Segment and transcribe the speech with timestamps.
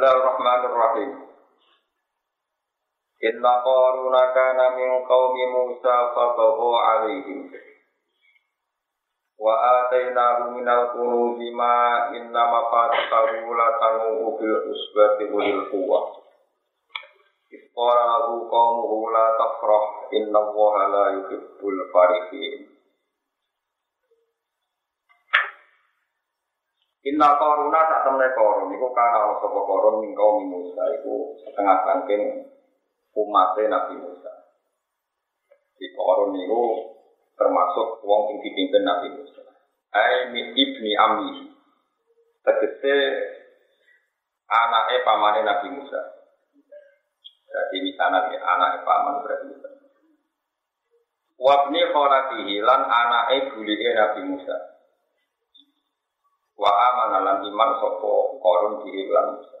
[0.00, 1.12] Bismillahirrahmanirrahim.
[3.20, 7.52] Inna qaruna kana min qaumi Musa faqahu alaihim.
[9.36, 16.16] Wa atainahu minal kunuzi ma inna mafatihahu latanu bil usbati ulil quwwah.
[17.52, 19.84] Qala lahu qaumuhu la tafrah
[20.16, 22.69] inna Allaha la yuhibbul farihin.
[27.00, 31.80] Inna koruna tak temne korun, iku kana ana sapa korun ning kaum Musa iku setengah
[31.80, 32.44] saking
[33.16, 34.32] umatnya Nabi Musa.
[35.80, 36.62] Di korun itu
[37.40, 39.40] termasuk wong sing dipimpin Nabi Musa.
[39.96, 41.56] Ai min ibni Ami.
[42.44, 42.96] Tegese
[44.44, 46.00] anaknya pamane Nabi Musa.
[47.50, 49.68] Jadi misalnya ya, anaknya paman berarti Musa.
[51.40, 54.69] Wabni kholatihi lan anaknya bulihe Nabi Musa.
[56.60, 59.60] Wa amana lan iman sopo korun diri lan Musa.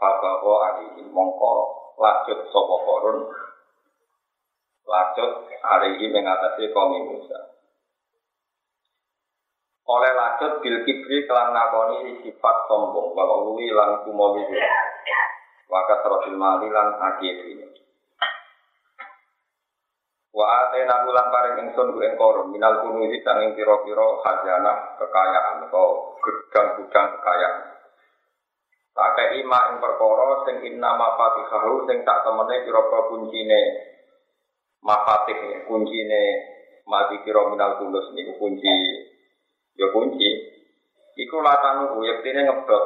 [0.00, 1.52] Fabaho alihi mongko
[2.00, 3.28] lanjut sopo korun
[4.88, 5.30] lanjut
[5.60, 7.60] alihi mengatasi kaum Musa.
[9.84, 14.48] Oleh lanjut bil kibri kelan nakoni sifat sombong wa luwi lan kumowi
[15.68, 16.88] wa kasratil mali lan.
[20.30, 26.14] Wa atena bulan paring ingsun ku ing korum minal kunuzi sanging pira-pira khazanah kekayaan atau
[26.22, 27.54] gudang-gudang kekayaan.
[28.94, 33.62] Pakai ima ing perkara sing inna mafatihahu sing tak temene pira-pira kuncine.
[34.86, 36.22] Mafatih kuncine
[36.86, 38.74] mati kira minal kulus niku kunci.
[39.82, 40.30] Ya kunci.
[41.18, 42.84] Iku latanu yektine ngebot.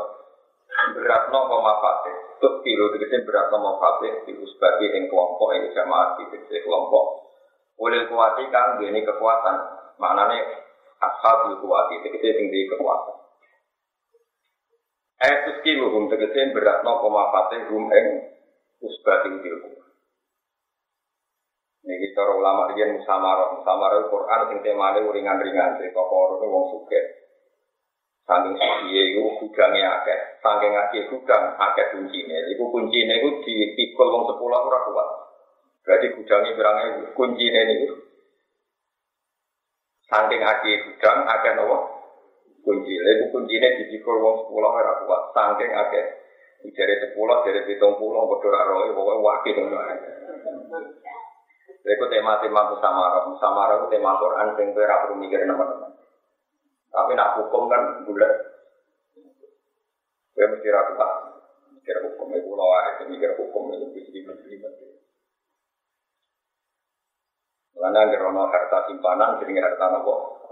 [0.97, 2.17] Beratno apa mafatih?
[2.41, 6.25] Tut kilo tegese beratno mafatih di usbati ing kelompok ing jamaah di
[6.65, 7.24] kelompok
[7.79, 9.57] oleh kuati kan ini kekuatan.
[9.99, 10.39] Maknanya
[11.03, 13.17] asal kuati tegese sing di kekuatan.
[15.25, 18.07] Eh kilo hum tegese berat no koma fatih hum eng
[18.85, 19.41] usbating
[21.85, 23.61] ini kita ulama dia musamarah.
[23.61, 27.01] Musamarah Quran sing temane ringan-ringan cerita koron wong suke
[28.25, 30.41] saking suci itu gudangnya akeh.
[30.41, 35.09] Saking akeh gudang akeh itu kuncinya itu dipikul wong sepuluh ora kuat
[35.85, 37.93] Berarti gudangnya berangnya kunci ini.
[40.09, 41.77] Saking aki gudang, ada nopo
[42.65, 42.93] kunci.
[42.97, 45.23] Lalu kunci ini dipikul wong sepuluh merah kuat.
[45.37, 46.01] Saking aki
[46.73, 49.57] dari sepuluh, dari hitung puluh, berdua roy, pokoknya wakil
[51.85, 55.93] Lalu tema-tema musamarah, musamarah itu tema Quran, yang kira perlu mikir teman-teman.
[56.89, 58.33] Tapi nak hukum kan bulat.
[60.33, 60.97] Gue mesti ragu
[61.77, 64.94] mikir hukum itu lawan, mikir hukum itu bisa di mana
[67.75, 70.47] karena gerono harta simpanan jadi harta nopo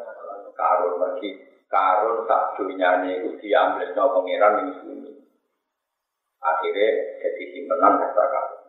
[0.52, 1.38] karun lagi
[1.70, 5.12] karun tak dunia ini diambil no pangeran ini sini.
[6.42, 6.88] Akhirnya
[7.22, 8.60] jadi simpanan harta karun.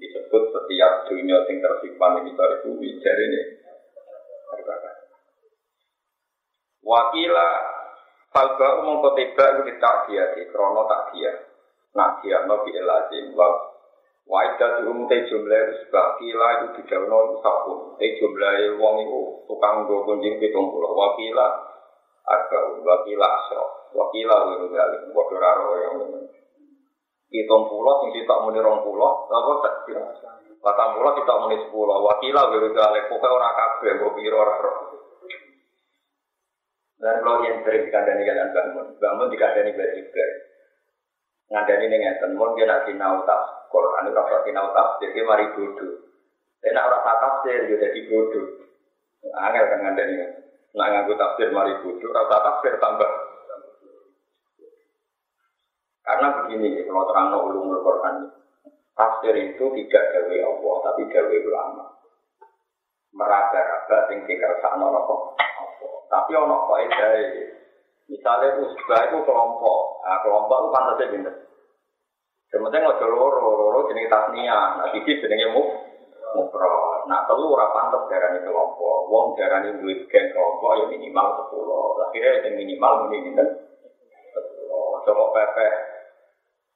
[0.00, 3.40] Disebut setiap dunia yang tersimpan ini dari bumi ini
[4.50, 5.06] harta karun.
[6.82, 7.50] Wakila
[8.28, 11.32] Falba umum kotiba itu tak dia di krono tak dia.
[11.96, 13.32] Nak dia no bi elazim
[14.28, 17.96] Wajah tuhum te jumlah usbah kila itu didawno itu sabun.
[17.96, 20.92] Te jumlah wong itu tukang do kunjing pitung pulau.
[20.92, 21.48] Wakila
[22.28, 23.64] arba wakila asro.
[23.96, 25.08] Wakila wiru galik.
[25.16, 25.96] Waduh raro yang.
[27.32, 29.32] Pitung pulau sing kita muni rong pulau.
[29.32, 30.04] Apa tak kira?
[30.60, 31.96] Patang pulau kita muni sepuluh.
[31.96, 33.08] Wakila wiru galik.
[33.08, 33.92] Pokoknya orang kabeh.
[33.96, 34.76] Gue orang roh.
[36.98, 38.86] Dan kalau yang sering dikandani kalian bangun.
[39.00, 40.47] Bangun dikandani beribadah.
[41.48, 42.36] Ngandani ini ngeten.
[42.36, 43.68] Mungkin nak sinau tas.
[43.68, 45.92] Quran itu rasa sinau tafsir, dia mari bodoh.
[46.60, 48.46] Tapi nak rasa tafsir, dia jadi bodoh.
[49.32, 50.28] Angel kan ada nih.
[50.76, 53.10] Nak nganggu tafsir mari bodoh, rasa tafsir tambah.
[56.04, 58.32] Karena begini, kalau terang no ulumul Quran,
[58.96, 61.84] tafsir itu tidak gawe Allah, tapi gawe ulama.
[63.12, 65.36] Meraba-raba sing dikersakno nopo.
[66.08, 66.80] Tapi ono kok
[68.08, 71.34] Misalnya usbah itu kelompok, nah, kelompok itu pantasnya bener.
[72.48, 75.68] Sementing ojo loro, loro jenenge tasnia, nah siji jenenge muf,
[76.32, 77.04] mufro.
[77.08, 79.08] Nah telu ora pantes darani kelompok.
[79.08, 82.04] Wong darani duit gen kelompok ya minimal 10.
[82.08, 83.48] Akhirnya yang minimal pinten?
[84.32, 85.04] 10.
[85.04, 85.68] Coba pepe.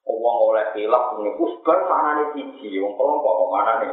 [0.08, 3.92] Wong oleh hilaf punya kusbar mana nih siji, wong kelompok mana nih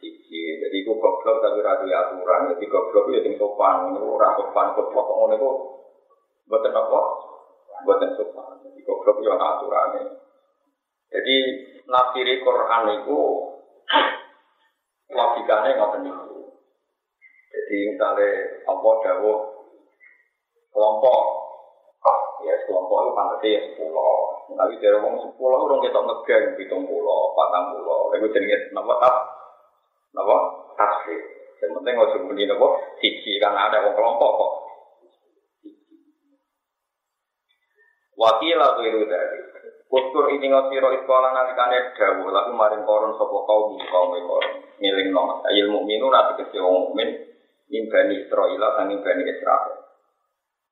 [0.00, 0.40] siji.
[0.64, 2.56] Jadi itu goblok tapi ratu aturan.
[2.56, 5.50] Jadi goblok itu yang sopan, ora sopan goblok kok itu.
[6.50, 7.00] Buatan apa?
[7.86, 8.58] Buatan sopan.
[8.66, 10.02] Jadi goblok itu aturannya.
[11.14, 11.36] Jadi
[11.86, 13.18] nafsiri Quran itu
[15.10, 16.38] logikanya nggak itu.
[17.50, 18.30] Jadi misalnya
[18.66, 19.38] Allah dawuh
[20.70, 21.20] kelompok,
[22.46, 24.18] ya kelompok itu pantasnya ya sepuluh.
[24.50, 28.10] Tapi dari wong sepuluh orang kita ngegeng hitung pulau, patang pulau.
[28.10, 29.16] Lalu jenenge nama tas,
[30.14, 30.36] nama
[30.74, 31.22] tasfir.
[31.62, 32.68] Yang penting nggak sembunyi nama
[32.98, 34.52] siji karena ada wong kelompok kok.
[38.20, 39.40] Wakil atau itu dari.
[39.88, 45.42] Kustur ini ngosiro iskola nalikane dawu lalu maring koron sopo kaum kaum koron ngiling nom
[45.42, 47.08] ilmu minu nanti kesi wong mukmin.
[47.70, 49.78] Imbani Israel dan imbani Israel.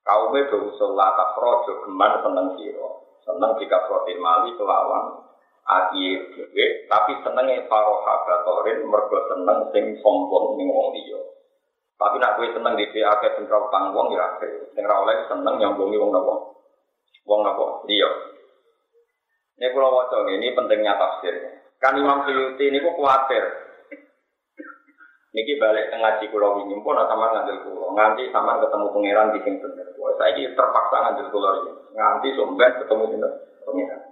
[0.03, 3.17] Kaum itu usul lata projo geman seneng siro.
[3.25, 5.25] Seneng jika protein mali kelawan.
[5.69, 11.23] Akhir dewe tapi senengnya faroha gatorin mergo seneng sing sombong ning wong liya.
[11.99, 16.13] Tapi nak gue seneng di akeh sing utang wong ya sing oleh seneng nyambungi wong
[16.13, 16.58] napa
[17.29, 18.09] wong napa liya
[19.59, 21.35] ini kalau wajah ini pentingnya tafsir.
[21.83, 23.43] Kan Imam Suyuti ini kok khawatir.
[25.35, 27.91] Niki balik ngaji kulo ini pun sama ngambil kulo.
[27.99, 29.87] Nganti sama ketemu pangeran di sini bener.
[29.99, 31.73] Wah, saya ini terpaksa ngambil kulo ini.
[31.91, 33.17] Nganti sombeng ketemu di
[33.67, 34.03] pangeran.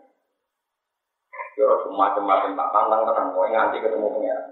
[1.57, 3.27] Yo semua macam tak tantang tenang.
[3.31, 4.47] Kau nganti ketemu pangeran.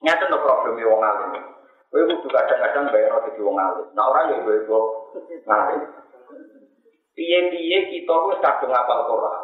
[0.00, 1.44] Nyata no problem wong alim.
[1.92, 3.86] Kowe kudu kadang-kadang bayar di wong alim.
[3.92, 4.78] Nah orang yo ibu
[5.44, 5.80] ngalim.
[7.14, 9.40] Piye-piye kita wis kadung ngapal Quran.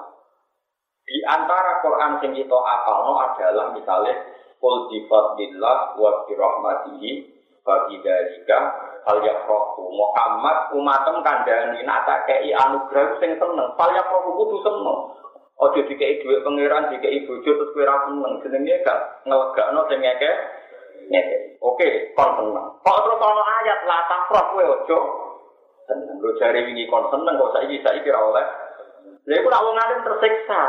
[1.07, 4.15] Di antara Quran sing kita apalno adalah misalnya
[4.57, 7.11] Qul bi fadlillah wa bi rahmatihi
[7.61, 8.59] fa bidzalika
[9.05, 14.99] hal yafrahu Muhammad umatem kandhani nak tak kei anugerah sing seneng fal yafrahu kudu seneng.
[15.57, 18.33] Ojo dikei dhuwit pangeran dikei bojo terus kowe ra seneng.
[18.45, 18.99] Jenenge gak
[19.29, 20.31] ngelegakno sing ngeke
[21.13, 22.67] ngeke oke kon seneng.
[22.81, 24.99] Kok terus ana ayat la tafrah kowe ojo
[25.87, 28.47] seneng lo jare wingi kon seneng kok saiki saiki ra oleh.
[29.27, 30.63] Lha iku nak wong alim tersiksa.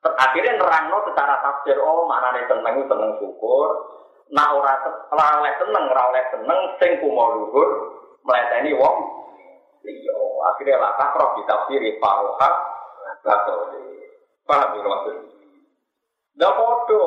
[0.00, 3.68] Akhirnya nerangno secara tafsir, oh maknane seneng seneng syukur.
[4.32, 4.74] Nak ora
[5.42, 7.68] oleh seneng, ora oleh seneng sing kumo luhur
[8.24, 8.96] mleteni wong.
[9.84, 10.16] Iya
[10.54, 12.50] akhirnya lah takroh ditafsiri faroha
[13.24, 13.56] bato
[14.48, 15.16] paham ya maksud
[16.40, 17.04] Nah podo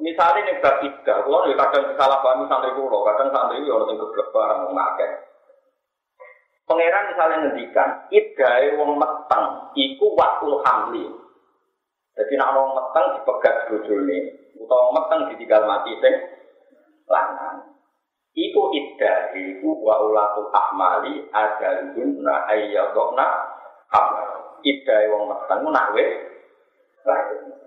[0.00, 4.28] misalnya bab tiga kalau kadang salah paham santri kulo kadang santri itu orang yang geblek
[4.72, 5.10] ngakeh
[6.72, 11.04] Pangeran misalnya ngendikan, idai wong meteng, iku waktu hamli.
[12.16, 14.18] Jadi nak wong meteng dipegat bojone,
[14.56, 16.16] utawa meteng ditinggal mati sing
[17.12, 17.76] lanang.
[18.32, 23.26] Iku iddah iku wa ulatul ahmali adalun na ayyadokna
[23.92, 24.56] hamla.
[24.64, 26.08] Iddah wong meteng nak wis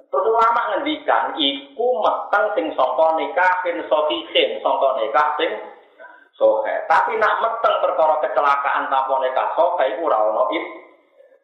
[0.09, 5.51] Terus ulama ngendikan iku meteng sing sangka nikahin sangka nikah sing
[6.35, 6.75] sohe.
[6.87, 10.43] Tapi nak meteng perkara kecelakaan tanpa nikah sohe iku ora ono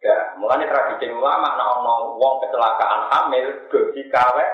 [0.02, 4.50] Ya, mulanya tradisi ulama nak ono wong kecelakaan hamil dadi kawek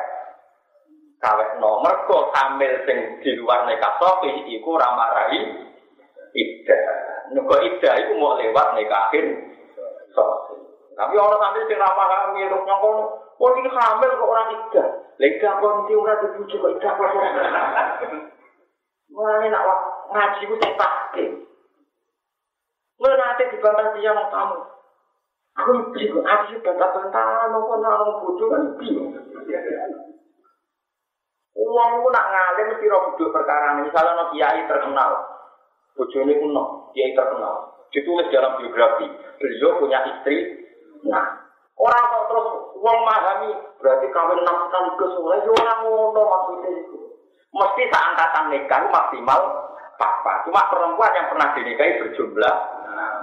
[1.23, 5.39] kawek nomor kok hamil sing di luar nikah sofi iku ramarai
[6.35, 6.79] ida.
[7.33, 9.55] Nuko ida iku mau lewat nikahin
[10.11, 10.55] sofi.
[10.99, 12.97] Tapi orang sambil sing ramah hamil terus ngomong,
[13.39, 14.83] "Oh ini hamil kok orang ida."
[15.17, 17.09] Lega kon di ora dibujuk kok ida kok.
[19.15, 19.65] Mulane nak
[20.11, 21.25] ngaji ku sing pasti.
[22.97, 24.57] Mulane nanti dibantah dia mau tamu.
[25.57, 29.09] Aku bingung, aku sih bantah-bantahan, apa nang bodoh kan bingung.
[31.57, 33.89] Uang ku nak ngalim mesti roh duduk perkara ini.
[33.89, 35.11] Misalnya no kiai terkenal,
[35.97, 36.63] bojone kuno,
[36.93, 37.73] kiai terkenal.
[37.89, 39.09] Ditulis dalam biografi,
[39.41, 40.61] beliau punya istri.
[41.09, 41.25] Nah,
[41.73, 43.49] orang kok terus uang memahami
[43.81, 45.17] berarti kawin enam sekaligus.
[45.17, 46.97] Mulai orang ngono maksudnya itu.
[47.49, 49.41] Mesti seangkatan nikah maksimal
[49.97, 50.45] papa.
[50.47, 52.77] Cuma perempuan yang pernah dinikahi berjumlah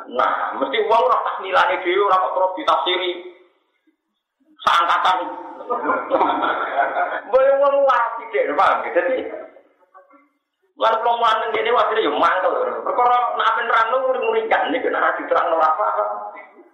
[0.04, 3.12] Nah, mesti uang ora tak nilai dhewe ora kok terus ditafsiri.
[4.64, 5.19] Seangkatan.
[7.33, 9.25] Boleh waras tidak, paham gitu sih.
[10.75, 12.52] Lalu pelomuan yang ini wakilnya ya mantel.
[12.83, 15.87] Perkara nak apa nerang lu ngurikan ini kena diterang lo apa?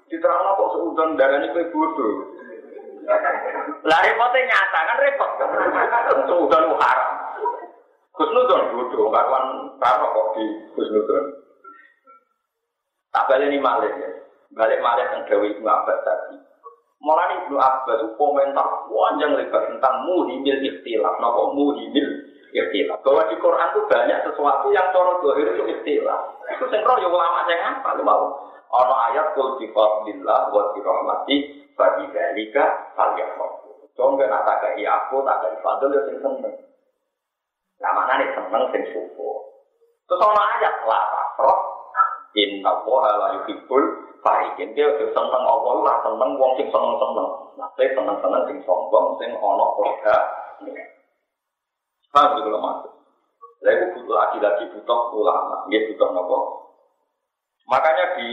[0.09, 2.35] Diterang kok seudon darah ini kayak bodoh.
[3.85, 5.31] Lah repotnya nyata kan repot.
[6.27, 7.20] Seudon haram.
[8.21, 9.45] Kusnudon bodoh, karuan
[9.81, 10.45] raro kok di
[10.77, 11.25] Kusnudon.
[13.17, 14.13] Tak balik ini malik ya.
[14.53, 16.37] Balik malik yang Dewi Ibnu Abbas tadi.
[17.01, 21.17] Mulai Ibnu Abbas komentar panjang lebar tentang muhimil ikhtilaf.
[21.17, 22.09] Napa muhimil
[22.53, 23.01] ikhtilaf.
[23.01, 26.45] Bahwa di Quran itu banyak sesuatu yang cara dohir itu ikhtilaf.
[26.45, 27.97] Itu yang roh yang ulama yang apa?
[27.97, 28.37] Lu mau?
[28.69, 31.37] Ono ayat kul bi fadlillah wa bi rahmati
[31.73, 33.97] fa bi dzalika falyafrahu.
[33.97, 36.70] Dong nak tak aku tak kei fadl ya sing seneng.
[37.81, 39.37] Lah maknane seneng sing syukur.
[40.05, 41.59] Terus ono ayat la tafrah
[42.37, 43.85] Inna woha la yuhibbul
[44.23, 44.77] farikin.
[44.79, 47.29] Dia udah seneng Allah, lah seneng wong sing seneng-seneng.
[47.59, 50.17] Nanti seneng-seneng sing sombong, sing ono keluarga.
[52.11, 52.93] Paham juga maksud.
[53.61, 55.69] Lalu butuh lagi-lagi butuh ulama.
[55.69, 56.39] Dia butuh nopo.
[57.71, 58.29] Makanya di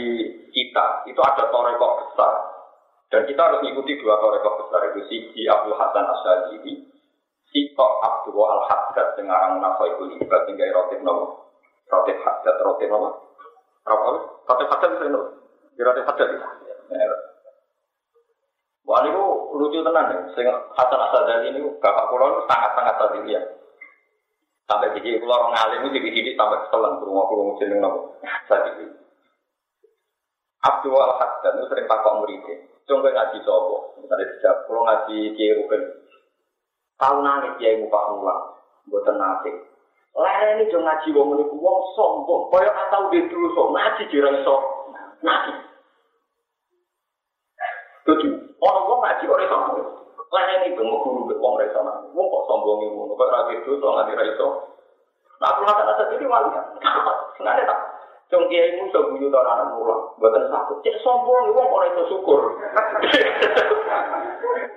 [0.50, 2.34] kita itu ada torekok besar.
[3.08, 6.74] Dan kita harus mengikuti dua toreko besar itu Sidi Abdul Hasan Asyadili,
[7.52, 11.56] Sito Abdul Al Haddad dengan orang Nafa itu libat tinggal roti nopo,
[11.88, 13.10] roti Haddad, roti nopo,
[13.88, 14.10] apa?
[14.44, 15.28] Roti Haddad itu nopo,
[15.80, 16.48] roti Haddad itu.
[18.88, 19.12] Wah ini
[19.52, 23.42] lucu tenan ya, sing Hasan ini bapak pulau sangat-sangat tadi ya.
[24.68, 28.88] Sampai di sini pulau orang alim itu di sampai keselan pulau jeneng nopo, tadi.
[30.68, 32.56] Abdul Al Haddad itu sering takut muridnya.
[32.88, 36.07] Coba ngaji sopo, misalnya tidak, kalau ngaji kiai rugen,
[36.98, 38.44] tahu nangis kiai muka mulang,
[38.90, 39.52] buat nasi.
[40.18, 44.42] Lain ini jangan ngaji wong ini wong sombong, kaya atau dia dulu so ngaji jirang
[44.42, 44.56] so
[45.22, 45.54] ngaji.
[48.10, 49.90] Tujuh, orang wong ngaji orang sombong.
[50.34, 54.14] Lain ini jangan guru wong nangis, wong kok sombong ini, kok ragu dulu so ngaji
[54.18, 54.48] raiso.
[55.38, 56.66] Nah, aku rasa-rasa jadi wali kan,
[57.38, 57.80] sebenarnya tak.
[58.28, 60.78] Cung kiai mu iso guyu ta anak mulang, mboten sakit.
[60.84, 62.60] Cek sombong wong ora iso syukur.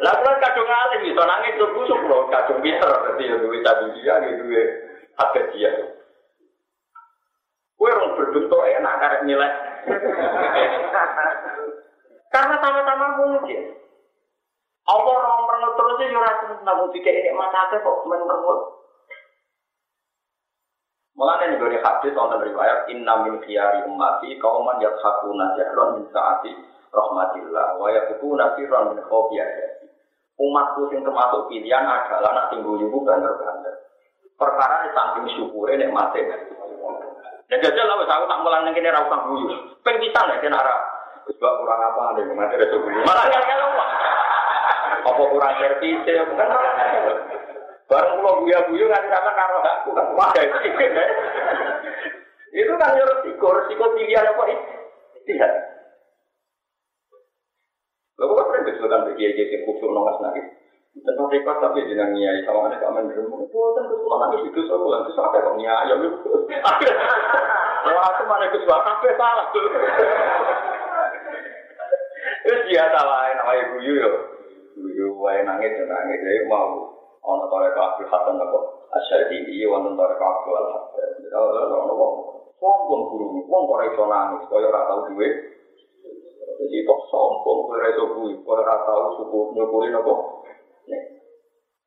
[0.06, 4.22] Lah kula kadung alim iso nangis tur kusuk lho, kadung pinter dadi duwe tadi dia
[4.22, 4.62] duwe
[5.18, 5.70] hak dia.
[7.74, 9.50] Kue orang berbentuk enak karek nilai.
[12.30, 13.60] Karena sama-sama mungkin.
[14.86, 18.79] Allah orang merengut terus ya ora seneng jika ini mata kok merengut.
[21.20, 26.48] Mulanya nih dari hadis wonten riwayat inna min khiyari ummati kauman yathakuna jahlon min saati
[26.96, 29.36] rahmatillah wa yakuna sirran min khofi
[30.40, 33.92] Umatku sing termasuk pilihan adalah nak tinggu ibu banter-banter.
[34.40, 36.24] Perkara ini samping syukure nek mati.
[37.52, 39.52] Ya jajal lah aku tak mulang ning kene ra usah guyu.
[39.84, 40.76] Ping pisan nek kena ra.
[41.28, 43.04] Wis kurang apa mati ra guyu.
[43.04, 43.60] Malah kan
[45.04, 46.48] Apa kurang servis ya bukan
[47.90, 50.30] Barang pulau buya-buya nggak sama karo aku kan wah
[52.50, 54.64] itu kan ya resiko, resiko pilihan apa itu?
[55.26, 55.52] Tidak.
[58.18, 60.42] Lalu kok pernah disebutkan bagi kiai kiai khusus nongas nanti.
[60.90, 63.46] Tentang repot tapi jenang niai sama mana kamen dulu.
[63.46, 65.94] Oh tentu semua nanti itu bulan itu apa kok niai ya
[67.80, 69.66] Wah aku mana kesuara kafe salah tuh.
[72.44, 74.10] Itu dia salah namanya guyu yo.
[74.74, 78.58] Guyu wae nangis nangis jadi mau ono toreko Abdul Hasan apa?
[78.96, 82.14] Asyadili wonten toreko Abdul Al Hasan ono wong.
[82.60, 85.28] Sombong guru wong kok iso nangis kaya ora tau duwe.
[86.60, 90.14] Jadi kok sombong ora iso kuwi ora tau suku nyukuri napa.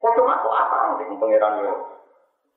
[0.03, 1.73] Kau masuk apa nih pangeran yo?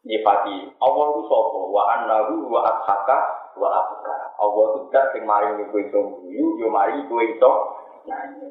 [0.07, 0.57] Nyifati?
[0.83, 3.19] Allah itu sopo wa annahu wa ashaka
[3.59, 4.15] wa abka.
[4.39, 7.53] Allah itu dak sing mari kowe iso guyu, yo mari kowe iso.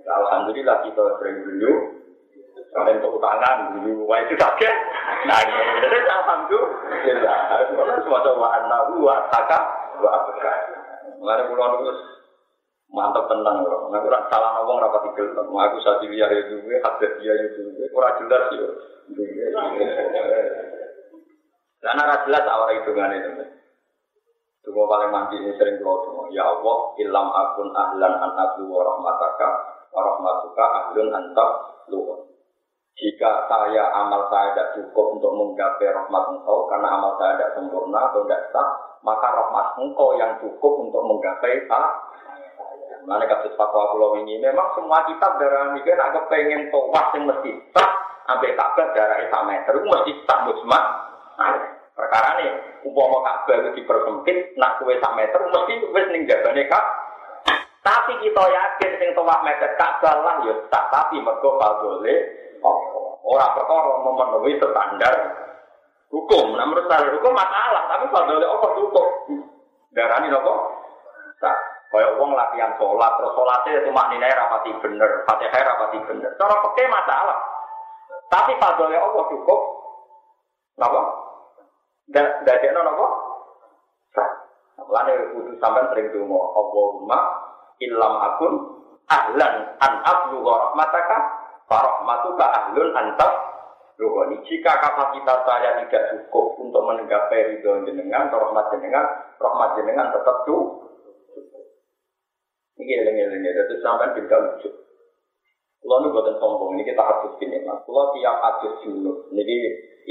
[0.03, 1.72] Alhamdulillah kita sering guyu,
[2.75, 3.72] Kalian untuk utangan,
[4.03, 4.74] wah itu sakit.
[5.32, 5.39] Nah,
[5.79, 7.39] jadi alhamdulillah.
[8.03, 8.60] Semua coba
[8.91, 9.60] dua, taka,
[9.96, 10.32] dua apa
[11.15, 11.91] Mengenai pulau itu
[12.91, 13.88] mantap tenang loh.
[13.88, 15.39] Nggak kurang salah ngomong rapat tiga.
[15.39, 17.63] Aku saat ini ya itu, hadir dia itu,
[17.96, 18.67] kurang jelas ya.
[21.79, 23.29] Karena rasa jelas awal hitungan itu.
[24.67, 29.48] Tunggu paling mandi ini sering keluar Ya Allah, ilam akun ahlan an aku wa rahmataka
[29.96, 30.01] wa
[30.51, 31.50] ahlun antak
[31.88, 32.35] luhur.
[32.96, 38.08] Jika saya amal saya tidak cukup untuk menggapai rahmat engkau karena amal saya tidak sempurna
[38.08, 38.70] atau tidak sah,
[39.04, 41.92] maka rahmat engkau yang cukup untuk menggapai tak.
[43.04, 47.52] Mana kasus fatwa pulau ini memang semua kitab darah mikir agak pengen towas yang mesti
[47.75, 47.92] sah,
[48.32, 50.80] sampai kabar darah itu meter mesti sah musma.
[51.36, 51.52] Nah,
[52.00, 56.64] perkara nih, umpama kabar itu dipersempit, nak kue sak meter mesti wes ning jabane.
[57.84, 62.45] Tapi kita yakin sing towas meter kak lah ya tak tapi mergo boleh
[63.25, 65.15] Orang perkara memenuhi standar
[66.13, 66.45] hukum.
[66.53, 69.07] Nah menurut standar hukum masalah, tapi kalau oleh Allah cukup.
[69.95, 70.53] Darah ini apa?
[71.39, 71.55] Nah,
[71.88, 76.31] kayak uang latihan sholat, terus sholatnya itu maknanya rapati bener, fatihah rapati bener.
[76.36, 77.38] Cara pakai masalah.
[78.27, 79.60] Tapi oleh Allah cukup.
[80.75, 81.01] Kenapa?
[82.43, 83.07] Dari apa?
[84.19, 84.29] Nah,
[84.86, 87.19] Mulane kudu sampean sering donga, Allahumma
[87.81, 88.53] illam akun
[89.10, 91.17] ahlan an ablu rahmataka
[91.65, 93.34] Farahmatuka ahlun antab
[93.95, 94.43] Ruhani.
[94.43, 99.07] Jika kapasitas saya tidak cukup untuk menenggapai ridho jenengan, rahmat jenengan,
[99.39, 100.84] rahmat jenengan tetap cukup.
[102.75, 104.67] Ini lengi-lengi, itu sampai tidak lucu.
[105.79, 107.79] Kalau ini buatan sombong, ini kita harus gini, mas.
[107.88, 109.57] Kalau tiap hadis junub, ini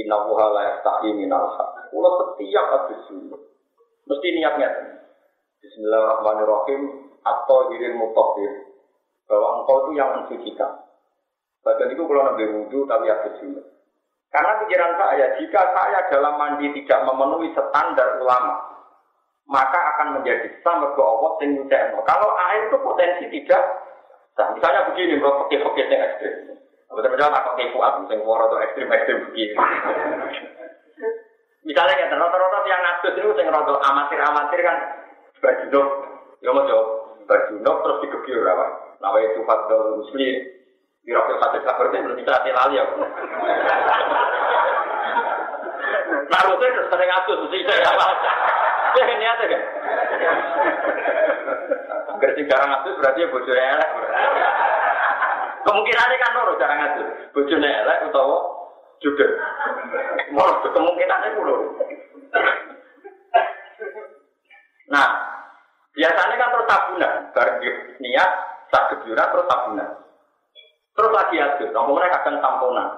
[0.01, 1.51] inna wuha layak tahi minal.
[1.59, 3.43] Kalau setiap hadis junub,
[4.09, 4.71] mesti niatnya.
[5.61, 6.83] Bismillahirrahmanirrahim,
[7.21, 8.71] atau diri mutafir.
[9.29, 10.84] Bahwa engkau itu yang mensucikan.
[11.65, 13.61] Badan itu kalau nabi wudhu tapi ada sini.
[14.29, 18.61] Karena pikiran saya, jika saya dalam mandi tidak memenuhi standar ulama,
[19.49, 21.51] maka akan menjadi sama ke Allah sing
[22.05, 23.63] Kalau air itu potensi tidak
[24.35, 26.35] Nah, misalnya begini, kalau pakai-pakai yang ekstrim.
[26.91, 29.55] Betul-betul tak pakai kuat, yang waro itu ekstrim-ekstrim begini.
[31.65, 34.77] Misalnya kayak rata-rata yang ngadus itu yang rata amatir-amatir kan
[35.41, 35.89] berjunuk,
[36.45, 36.87] ya mau jawab
[37.25, 38.67] berjunuk terus digebyur apa?
[39.01, 40.35] Nawa itu fadl muslim,
[41.05, 42.97] dirokil satu kabar itu belum bisa hati lali aku.
[46.33, 48.07] Naruto itu sering ngadus, mesti saya apa?
[48.95, 49.63] Ya ini ada kan?
[52.35, 53.91] Sing jarang ngadus berarti ya bojone elek.
[55.65, 57.09] Kemungkinannya kan loro jarang ngadus.
[57.37, 58.39] Bojone elek utawa
[59.05, 59.27] juga.
[60.33, 61.55] Mau kemungkinannya kulo.
[64.89, 65.09] Nah,
[65.97, 67.57] biasanya kan terus tabunan, bareng
[68.01, 68.31] niat,
[68.73, 70.04] sak kebiuran terus tabunan.
[70.95, 72.89] Terus lagi adus, ngomong mereka akan tamponan.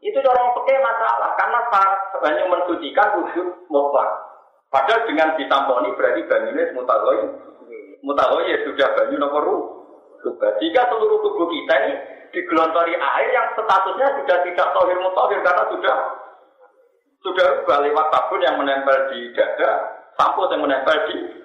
[0.00, 4.08] Itu orang pakai masalah, karena syarat banyak mensucikan wujud mutlak.
[4.72, 7.24] Padahal dengan ditamponi berarti banyunya mutagoi.
[8.04, 9.44] Mutagoi ya sudah banyu nomor
[10.60, 11.94] Jika seluruh tubuh kita ini
[12.32, 15.96] digelontori air yang statusnya sudah tidak tohir mutahir karena sudah
[17.24, 19.70] sudah rubah lewat sabun yang menempel di dada,
[20.16, 21.43] sampo yang menempel di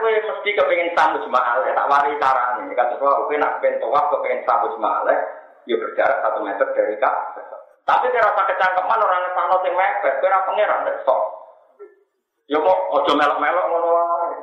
[0.00, 2.72] kue mesti kepengen sambut mahal, ya tak wari cara ini.
[2.72, 5.06] Kata semua, kue nak pengen tawaf kepengen sambut mahal,
[5.68, 7.16] ya berjarak satu meter dari kak.
[7.84, 11.22] Tapi kira rasa kecangkeman orang sana sing mepet, kira pangeran deh sok.
[12.50, 14.38] Ya mau ojo melok-melok ngono wae.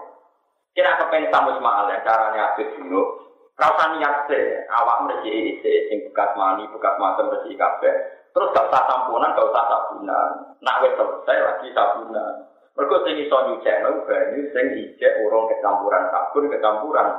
[0.71, 3.27] Kira kepengen sambut mahal ya caranya habis dulu.
[3.57, 5.33] Rasa niat sih, awak mesti
[5.65, 7.95] sing bekas mani, bekas macam mesti kabeh.
[8.29, 10.29] Terus gak usah tampunan, gak usah sabunan.
[10.61, 12.33] Nak wis selesai lagi sabunan.
[12.77, 17.09] Mergo sing iso nyucekno banyu sing ijek urung kecampuran sabun, kecampuran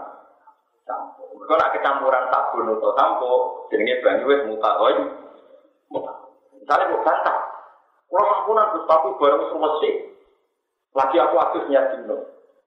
[0.87, 1.35] sampo.
[1.35, 3.31] Mergo nak kecampuran sabun atau sampo,
[3.67, 4.95] jenenge banyu wis mutahoy.
[6.63, 7.37] Misalnya kok bantah,
[8.07, 9.91] kalau sampunan terus tapi bareng semesti.
[10.95, 12.17] Lagi aku atus niat dino.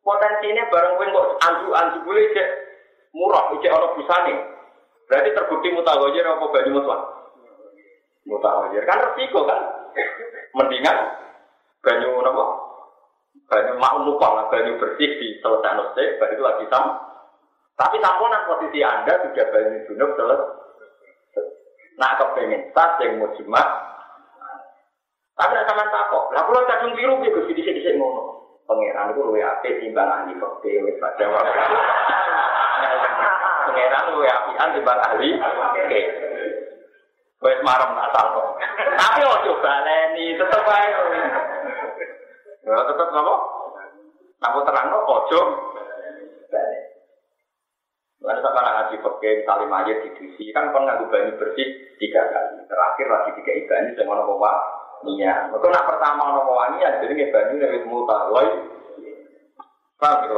[0.03, 2.49] Potensinya bareng kowe kok anju-anju boleh cek
[3.15, 4.35] murah, ijek ana busane.
[5.07, 7.01] Berarti terbukti mutahoyir apa banyu mutlak?
[8.27, 9.59] Mutahoyir kan resiko kan?
[10.59, 10.97] Mendingan
[11.79, 12.70] banyu apa?
[13.51, 16.85] Banyu makmukah lah, banyu bersih di selesai selesai, baru itu lagi sam.
[17.75, 20.51] Tapi tamponan posisi anda sudah banyu junub selesai.
[21.99, 23.67] Nah kepengen sah yang mau jimat.
[25.35, 28.41] Tapi nak sama takok, lah kalau kadung biru gitu, di sini sini ngono.
[28.71, 31.59] Pangeran itu luwe ape timbang ahli kok dewe pada waktu.
[33.67, 35.29] Pangeran luwe apian timbang ahli.
[35.35, 36.01] Oke.
[37.41, 38.47] Wes marem nak kok.
[38.95, 40.87] Tapi ojo baleni, tetep ae.
[42.61, 43.35] Ya tetep napa?
[44.41, 45.41] Napa terang ojo
[46.49, 46.81] baleni.
[48.21, 52.61] Lalu sampai ngaji pakai misalnya mayat di diisi kan kon nganggu banyu bersih tiga kali.
[52.69, 54.53] Terakhir lagi tiga ibadah sama nopo wa
[55.09, 55.49] niat.
[55.49, 58.47] Mereka nak pertama nopo wa jadi nggak banyu dari mutawai.
[59.97, 60.37] Paham gitu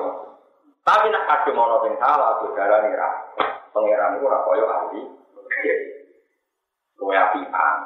[0.84, 3.16] Tapi nak kado mono sing salah saudara nih rah.
[3.72, 5.02] Pangeran itu rakoyo ahli.
[7.00, 7.78] Kowe apian.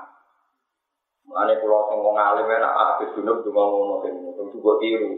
[1.27, 5.11] Mulane kula sing wong alim enak habis dunuk cuma ngono sing itu tiru.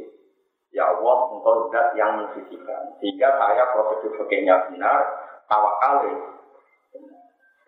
[0.70, 2.94] Ya Allah, engkau zat yang mensucikan.
[3.02, 5.02] Sehingga saya prosedur fakirnya benar,
[5.50, 6.06] tawakal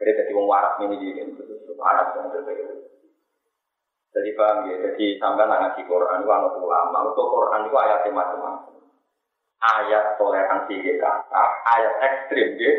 [0.02, 1.10] Jadi jadi wong waras ini di
[1.78, 2.82] waras yang berbeda.
[4.12, 8.76] Jadi paham ya, jadi sampai ngaji Quran itu anak ulama, untuk Quran itu ayatnya macam-macam.
[9.62, 12.70] Ayat toleransi di kata, ayat ekstrim di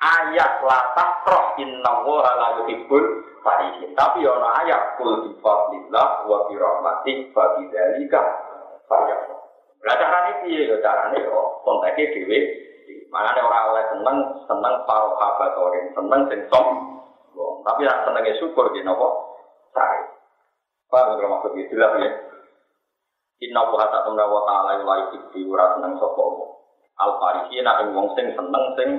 [0.00, 3.04] ayat latah roh inna wa la yuhibbul
[3.40, 3.92] farihin.
[3.96, 8.20] Tapi ya ayat kul bi fadlillah wa bi rahmatih fa bidzalika
[8.86, 9.18] Paham?
[9.82, 12.38] Lah carane piye yo carane yo konteke dhewe.
[13.10, 16.66] Manane ora oleh seneng seneng paro kabatorin, seneng sing som.
[17.66, 19.08] Tapi nek senenge syukur di napa?
[19.74, 20.00] Sae.
[20.86, 22.10] Paham karo maksud iki jelas ya.
[23.42, 26.24] Inna wa ta'ala wa ta'ala la yuhibbu ora seneng sapa
[26.96, 28.90] Al farihina ing wong sing seneng sing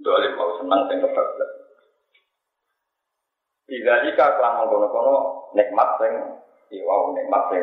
[0.00, 1.50] dolim mau seneng sing kebablas.
[3.66, 5.14] Bidalika kelan mengkono-kono
[5.58, 6.12] nikmat sing
[6.70, 7.62] iwa nikmat sing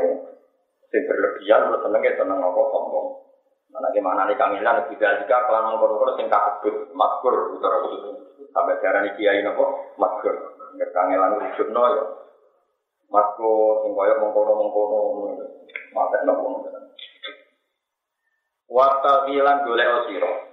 [0.92, 3.08] sing berlebihan terus seneng ya seneng apa sombong.
[3.74, 8.12] Mana gimana nih kangelan tidak jika kelan mengkono sing kabut makkur utara itu
[8.52, 10.36] sampai darah kiai nopo makkur.
[10.74, 12.04] Kangelan wujud no ya.
[13.14, 15.00] Sing koyo mengkono mengkono
[15.96, 16.68] mate nopo.
[18.74, 20.53] Wata bilang golek osiro.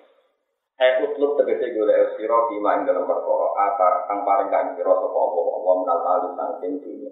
[0.81, 5.13] Eh utlub tegese golek osiro bima ing dalam perkara akar kang paring kan sira sapa
[5.13, 7.11] apa apa menal kali saking dunya.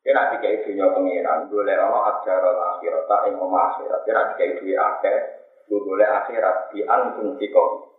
[0.00, 4.00] Kira tiga dunia pengiran, boleh ono ajar akhirat, tak ing omah akhirat.
[4.08, 5.18] Kira tiga dunia akeh,
[5.68, 7.92] boleh akhirat di antum tiko.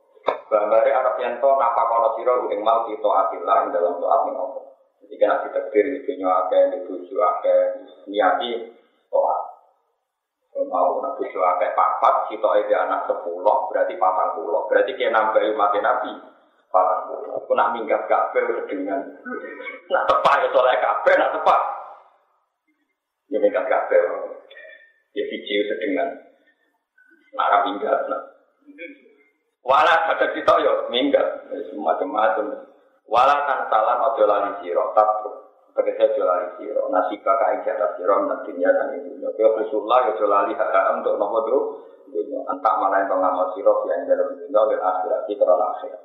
[0.49, 4.62] Gambari Arab yang to napa kono siro ing mau kita atilah dalam doa ning apa.
[5.06, 7.62] Jadi kena ditakdir di dunia akeh, di tujuh akeh,
[8.10, 8.52] niati
[9.13, 9.53] doa.
[10.54, 14.70] Mau nabi bojo akeh papat, kita itu anak sepuluh, berarti patang puluh.
[14.70, 16.13] Berarti dia nambah mati nabi
[16.70, 17.34] patang puluh.
[17.42, 19.02] Aku nak minggat kafe dengan
[19.89, 21.62] nak tepat ya soalnya kafe, nak tepat.
[23.34, 23.98] Ya minggat kafe,
[25.18, 26.10] ya video sedengan.
[27.34, 28.22] Nak minggat, nak.
[29.66, 32.70] Walau ada kita yo minggat, macam-macam.
[33.10, 35.43] Walau tan salam ojo lali siro, tapi
[35.74, 39.26] Tegese jolali siro, nasibah kain jatah siro, nantinya dan itu.
[39.26, 40.14] Kau Rasulullah ya
[40.54, 41.64] haram untuk nopo tuh.
[42.46, 46.02] Entah mana yang pengamal siro, yang dalam dunia dan aspirasi karena akhirat.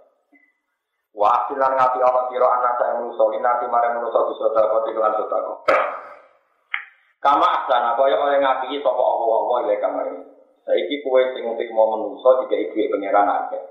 [1.12, 3.28] Wa asilan ngati Allah siro anak saya menuso.
[7.18, 10.16] Kama asana kaya oleh ngapi sapa Allah-Allah ile kamari.
[10.64, 11.44] Saiki sing
[11.76, 13.62] mau menuso jika ibu pangeran akeh.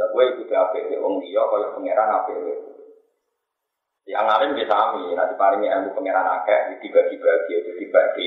[0.00, 2.79] Lah kowe kudu apik wong liya kaya pangeran apik.
[4.08, 8.26] Yang alim bisa kami, nanti paling ilmu pengiran akeh, dibagi-bagi, itu dibagi.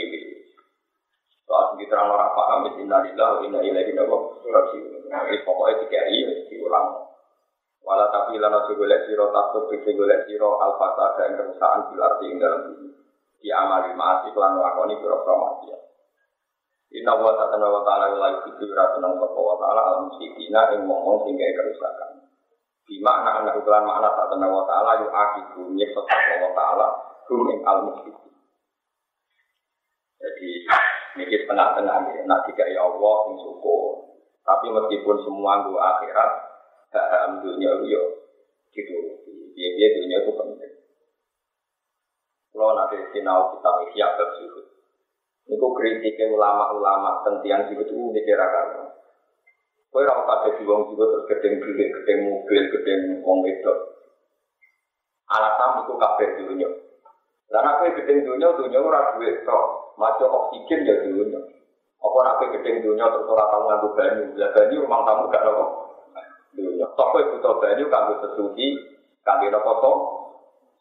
[1.44, 5.04] Soal segitu orang orang paham, innalillah, inna ilaihi rajiun.
[5.12, 6.18] Jadi pokoknya tiga i,
[6.50, 7.04] diulang.
[7.84, 12.90] Walau tapi lana segolek siro takut, segolek siro al-fasa dan kerusahaan bilarti ing dalam bumi.
[13.44, 15.82] Di amali maasi kelan lakoni biro-biro maksiat.
[16.96, 21.60] Inna wa ta'ala wa ta'ala wa ta'ala wa ta'ala wa ta'ala al-musyidina ing ngomong sehingga
[21.60, 22.13] kerusakan.
[22.94, 26.88] Di makna anak ukuran makna tak tanda wa ta'ala yu akibu nyeksa wa ta'ala
[27.26, 27.90] hum al
[30.22, 30.50] Jadi
[31.18, 34.14] ini tengah-tengah ya, nak tiga ya Allah sing syukur.
[34.46, 36.32] Tapi meskipun semua gue akhirat,
[36.94, 38.30] hak dunia yo
[38.70, 38.98] gitu.
[39.58, 40.74] Dia dia dunia itu penting.
[42.54, 44.70] Kalau nanti sinau kita isyak bersyukur.
[45.50, 48.93] Ini kritiknya ulama-ulama tentang itu dikira-kira.
[49.94, 53.78] Kowe ora usah dadi wong juga terus gedeng duit, gedeng mobil, gedeng wong wedok.
[55.30, 56.70] Alasan itu kabeh dunya.
[57.46, 59.94] Karena kowe gedeng dunya, dunya ora duit tok.
[60.02, 61.38] Maca oksigen ya dunya.
[62.02, 65.46] Apa nek kowe gedeng dunya terus ora tau nganggo banyu, lah banyu rumah tamu gak
[65.46, 65.66] nopo.
[66.58, 66.90] Dunya.
[66.98, 68.66] Tok kowe butuh banyu kanggo sesuci,
[69.22, 69.94] kanggo nopo to?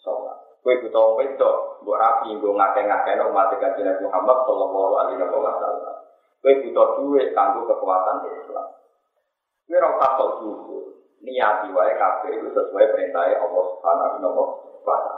[0.01, 0.41] Salat.
[0.65, 5.97] Kowe butuh wedok, mbok rapi nggo ngakeh-ngakehno umat Kanjeng Muhammad sallallahu alaihi wasallam.
[6.41, 8.81] Kowe butuh duit kanggo kekuatan Islam.
[9.67, 10.83] Kowe ora sok syukur.
[11.23, 14.47] Niati wae kabeh itu sesuai perintah Allah Subhanahu wa
[14.83, 15.15] taala.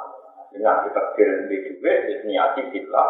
[0.52, 3.06] Dengan kita kirim di duit, ya niati bila.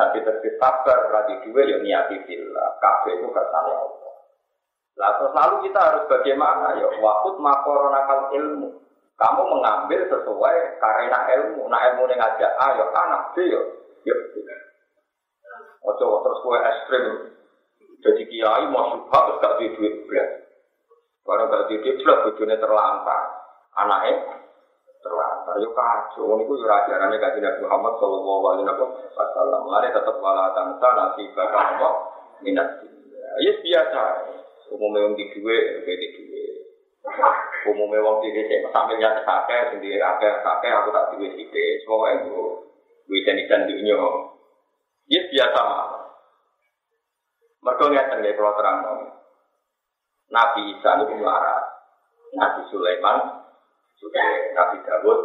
[0.00, 2.64] Nah kita sabar radi duit, ya niati bila.
[2.80, 4.12] Kabeh itu kersane Allah.
[4.98, 6.88] Lah terus lalu kita harus bagaimana ya?
[6.98, 8.82] Wakut makoronakal ilmu.
[9.18, 11.70] Kamu mengambil sesuai karena ilmu.
[11.70, 13.62] Nah ilmu yang ngajak A, ya anak B, ya.
[14.08, 14.16] Ya.
[15.86, 17.04] Ojo terus kue ekstrim.
[17.98, 20.47] Jadi kiai mau subhat terus gak duit berat.
[21.28, 23.22] Barang gak didik jelas bojone terlantar.
[23.76, 24.40] Anaknya
[25.04, 25.54] terlantar.
[25.60, 26.24] Yo kacau.
[26.24, 28.64] Ini ku ajarannya kaji Nabi Muhammad Sallallahu Alaihi
[29.12, 29.62] Wasallam.
[29.92, 31.88] Tetap wala tangsa nasi bakal apa
[32.40, 32.80] minat.
[33.44, 34.02] Ya biasa.
[34.72, 36.44] Umumnya yang di dua, di dua.
[37.68, 41.84] Umumnya wong di desa sambil nyata sake, sendiri sake, sake aku tak duwe sithik.
[41.84, 42.36] Soale itu
[43.08, 43.96] wijen-wijen dunya.
[45.08, 45.62] Ya biasa
[47.88, 48.78] ngeten nggih kula terang.
[50.28, 51.64] Nabi Isa itu melarat.
[52.36, 53.18] Nabi Sulaiman,
[54.52, 55.20] Nabi Dawud,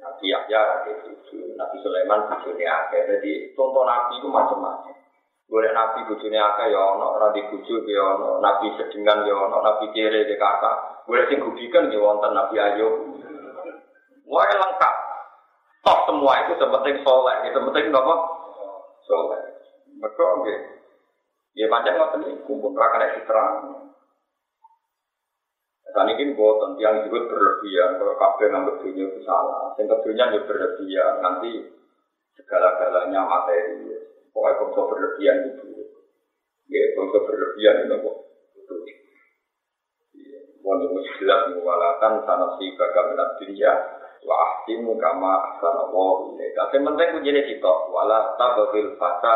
[0.00, 3.04] Nabi Yahya, Nabi Suci, Nabi Sulaiman, bujurnya akhir.
[3.18, 4.96] Jadi contoh Nabi itu macam-macam.
[5.46, 9.92] Boleh Nabi bujurnya akhir ya ono, Nabi bujur ya ono, Nabi sedengan ya ono, Nabi
[9.92, 11.06] kere ya kakak.
[11.06, 12.94] Boleh sing gudikan ya wonten Nabi Ayub.
[14.26, 14.94] Wah lengkap.
[15.86, 18.14] Top semua itu sepenting soleh, itu penting apa?
[19.06, 19.42] Soleh.
[20.02, 20.66] Betul, gitu.
[21.56, 23.56] Ya panjang ngoten iki kumpul ra kena diterang.
[25.96, 29.72] Dan ini buatan yang juga berlebihan, kalau kabel ngambil dunia itu salah.
[29.80, 31.50] Yang keduanya juga berlebihan, nanti
[32.36, 33.96] segala-galanya materi.
[34.28, 35.88] Pokoknya kalau berlebihan itu.
[36.68, 38.16] Ya, kalau berlebihan itu kok.
[38.60, 38.74] Itu
[41.16, 43.72] jelas mewalakan sana si kagaminat dunia
[44.26, 46.76] wa ahsimu kama ahsana Allah ilaika.
[46.76, 49.32] Yang penting kuncinya kita wala tababil fasa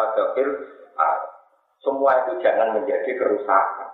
[1.80, 3.90] semua itu jangan menjadi kerusakan.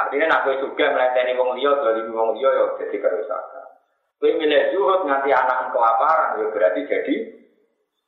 [0.00, 3.66] Artinya nak kowe suka melayani wong liya, dari wong liya ya jadi kerusakan.
[4.16, 7.16] Kowe milih zuhud nganti anak kelaparan ya berarti jadi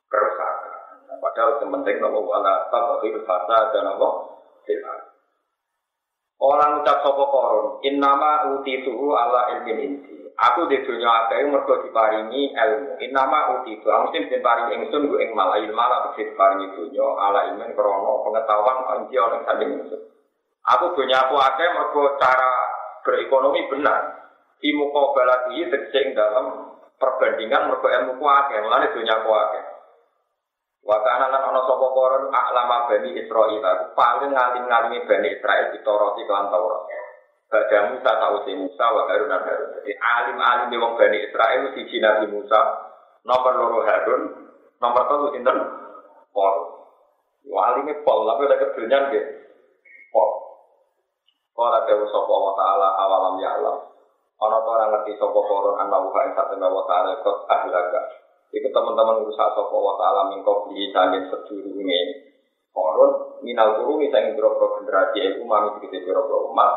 [0.09, 0.77] kerusakan.
[1.09, 4.09] Nah, padahal yang penting nopo wala tabaqil fasa dan nopo
[6.43, 10.27] Orang ucap sopo koron, innama utituhu ala ilmin inti.
[10.35, 12.99] Aku di dunia akeh mergo diparingi ilmu.
[12.99, 13.87] Innama utitu.
[13.87, 18.27] Aku mesti diparingi ingsun gue ing malah ilmu ala mesti diparingi dunia ala ilmin krono
[18.27, 20.03] pengetahuan anji oleh saling ingsun.
[20.67, 22.51] Aku dunia aku akeh mergo cara
[23.07, 24.01] berekonomi benar.
[24.59, 29.63] Di muka baladi tegese dalam perbandingan mergo ilmu ku akeh, mulane dunia aku akeh.
[30.83, 36.27] Wa kana lan ana sapa koron aklama bani Israil aku paling ngalim-ngalimi bani Israil ditoroti
[36.27, 36.83] kelan Taurat.
[37.53, 39.77] Bada Musa tau si Musa wa Harun dan Harun.
[39.79, 42.61] Jadi alim-alim wong bani Israil siji Nabi Musa,
[43.29, 44.23] nomor loro Harun,
[44.81, 45.59] nomor telu sinten?
[46.33, 46.57] Pol.
[47.45, 49.25] Yo alime pol, tapi ada kedunyan nggih.
[50.11, 50.31] Pol.
[51.53, 53.79] Kala dewa sapa wa taala awalam ya alam.
[54.41, 58.01] Ana ta ora ngerti sapa koron ana wa ing satene taala kok ahlaga.
[58.53, 62.01] Iku teman-teman rusak sapa wa taala mingko bi saking sedurunge.
[62.73, 66.73] Koron minal kuruni saking boro generasi iku mami dikite boro umat.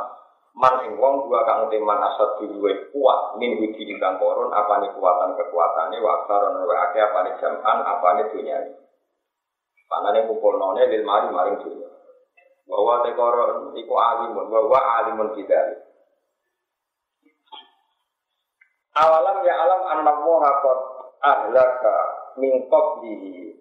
[0.56, 5.36] Man ing wong dua kang teman asat duwe kuat min wiji ingkang koron apane kuatan
[5.36, 8.56] kekuatane wa aksaron wa akeh apane jaman apane dunya
[9.92, 11.92] panane kumpulnone lil mari maring dunya
[12.72, 15.86] bahwa tekoron iku alimun bahwa alimun tidak
[18.96, 20.14] awalam ya alam anna
[20.64, 20.95] qad
[21.26, 21.98] ahlaka
[22.38, 23.58] min qablihi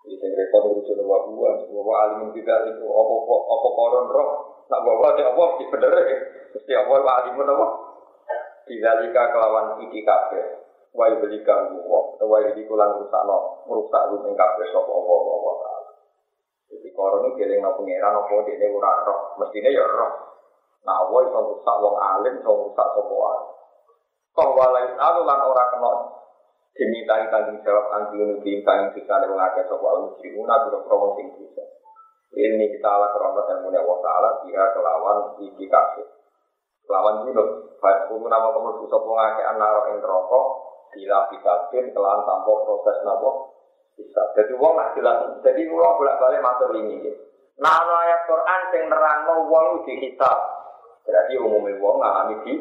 [0.00, 5.22] ini saya rekor urusan bahwa alimun tidak itu apa apa koron roh Nak bawa di
[5.26, 6.18] Allah di bener ya.
[6.54, 7.66] Mesti Allah wa alimun apa?
[8.70, 10.62] Bidzalika kelawan iki kabeh.
[10.94, 15.90] Wa yulika wa wa yulika lan rusakno merusak rumeng kabeh sapa Allah wa taala.
[16.70, 20.12] Jadi koron iki eling nang pangeran apa dene ora roh, mestine ya roh.
[20.86, 23.42] Nah Allah iso rusak wong alim, iso rusak sapa wae.
[24.34, 25.92] Kok walai alu lan ora kena.
[26.70, 31.64] Dimintai tanggung jawab anti nubi kang bisa wong akeh sapa al-muslimuna kira-kira sing bisa.
[32.30, 36.06] Ini kita ala kerana dan mulia wa ta'ala Dia kelawan iki kasih
[36.86, 40.46] Kelawan junub Baik kumu nama kamu susah pengake anara yang rokok
[40.94, 41.26] Bila
[41.74, 43.30] bin kelawan tanpa proses nama
[43.98, 44.22] Bisa.
[44.38, 45.26] Jadi uang nak jelas.
[45.42, 47.02] Jadi uang bolak balik matur ini
[47.60, 50.38] Nah ayat Quran yang nerang uang di kitab.
[51.04, 52.54] Berarti umumnya uang ngalami di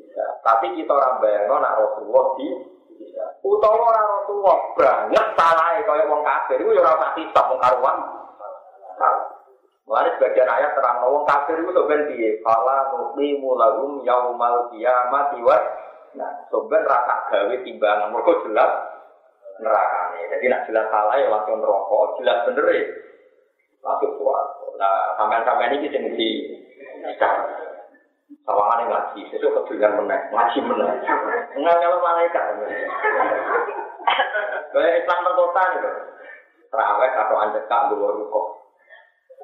[0.00, 2.48] bisa Tapi kita orang bayang nak Rasulullah di
[2.96, 7.96] bisa Utawa orang Rasulullah banget salah Kayak uang kafir Itu orang kitab Wong karuan
[9.90, 12.30] Mulai sebagian ayat terang wong kafir itu sebenarnya piye?
[12.46, 15.58] Fala nuqimu lahum yaumal qiyamati wa
[16.10, 18.70] Nah, sebenarnya rasa gawe timbangan mereka jelas
[19.62, 20.20] nerakane.
[20.26, 22.82] Jadi nak jelas salah ya langsung rokok, jelas bener ya
[23.86, 24.42] langsung suara.
[24.74, 26.30] Nah, sampean-sampean ini sing di
[28.46, 30.90] Sawangan ngaji, itu kedulian meneh, ngaji meneh.
[31.54, 32.44] Enggak kalau malaikat.
[34.70, 35.82] Kayak Islam perkota nih,
[36.70, 38.46] terawih atau anjekak dua rukuk.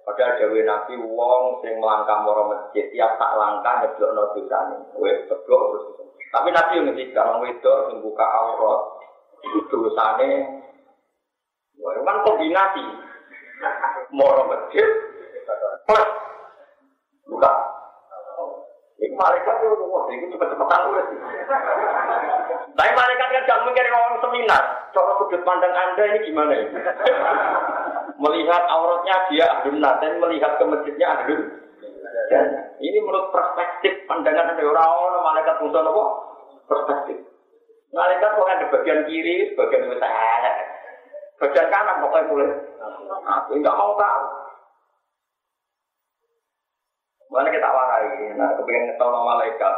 [0.07, 4.79] Padahal dewe Nabi wong sing melangkah moro masjid tiap tak langkah nyeblokno dosane.
[5.03, 5.85] Wis ceblok terus.
[6.31, 8.81] Tapi Nabi yang ngendikan wong wedok sing buka aurat
[9.43, 10.31] itu dosane
[11.77, 12.87] Wah, kan kombinasi.
[14.15, 14.87] Moro masjid
[15.91, 16.11] plus
[19.17, 21.07] malaikat itu, wah, itu cepet-cepetan tulis.
[22.77, 24.63] Tapi malaikat kan gak mikir orang seminar.
[24.93, 26.65] Cara sudut pandang Anda ini gimana ya?
[28.23, 31.43] melihat auratnya dia ahlun dan melihat ke masjidnya ahlun
[32.33, 32.45] dan
[32.83, 36.05] ini menurut perspektif pandangan ada orang-orang malaikat musuh apa?
[36.67, 37.19] Perspektif.
[37.95, 40.53] Malaikat kok ada bagian kiri, bagian utara,
[41.39, 42.49] bagian kanan pokoknya boleh.
[43.55, 44.23] Enggak mau tahu.
[47.37, 49.75] Mana kita warai, nah kepengen ngetahui nama malaikat.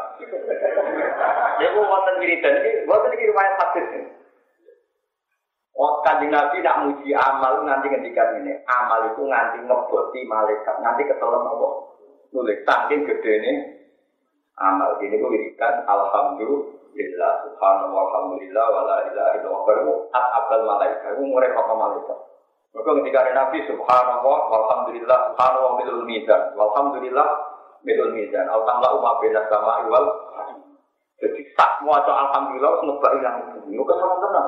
[1.59, 4.07] Ya, gue wonten wiridan ini, wonten ini riwayat hadis ini.
[5.75, 8.63] Oh, kanjeng Nabi nak muji amal nanti ketika ini.
[8.63, 11.69] Amal itu nganti ngeboti malaikat, nanti ketelan apa?
[12.31, 13.53] Nulis saking gede ini
[14.59, 21.27] amal ini gue wiridan alhamdulillah subhanallah walhamdulillah wala ilaha illallah baru at abal malaikat gue
[21.27, 22.19] ngurek apa malaikat
[22.75, 27.29] maka ketika ada nabi subhanallah walhamdulillah subhanallah milul mizan walhamdulillah
[27.87, 30.05] milul mizan al tamla umma bina sama iwal
[31.19, 33.37] jadi sak mau alhamdulillah ngebak yang
[33.67, 34.47] itu kan sama tenang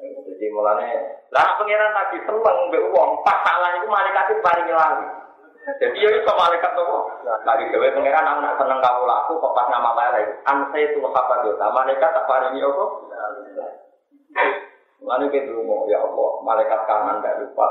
[0.00, 0.88] jadi mulane,
[1.28, 5.06] lah pangeran lagi seneng mbek wong, pas salah itu malaikat itu paling lali.
[5.76, 6.98] Jadi ya itu malaikat apa?
[7.44, 10.40] Kali dewe pangeran anak seneng kamu laku kok pas nama lele.
[10.48, 11.68] Anse itu apa dosa?
[11.68, 12.64] Malaikat tak paringi?
[15.04, 17.68] Mulane kita mau ya Allah, malaikat kanan tidak lupa.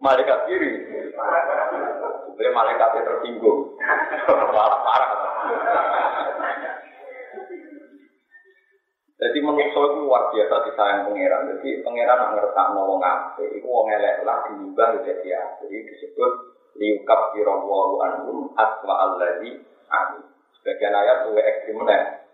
[0.00, 0.72] Malaikat kiri.
[2.36, 3.80] Supaya malaikatnya tersinggung.
[4.28, 5.10] Malah parah.
[9.16, 11.48] Jadi manusia itu luar biasa disayang pangeran.
[11.56, 15.42] Jadi pangeran nak ngertak mau ngape, itu wong elek lah diubah jadi ya.
[15.64, 16.32] Jadi disebut
[16.76, 19.56] liukap kirawahu anhum aswa alladhi
[19.88, 20.22] amin.
[20.60, 22.28] Sebagian ayat luwe ekstrim nih.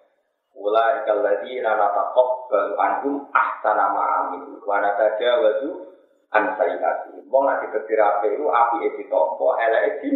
[0.58, 4.58] Ula ikalladhi nanatakok baru anhum ahsana ma'amin.
[4.66, 5.91] Wana saja wadu
[6.32, 7.22] an sayyati.
[7.28, 10.10] Wong api itu api edi tompo, elek edi.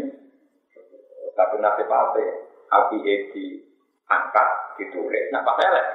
[1.37, 2.25] Tapi nasib api,
[2.73, 3.61] api edi
[4.09, 4.49] angkat
[4.81, 5.29] ditulis.
[5.33, 5.87] Nah pas elek.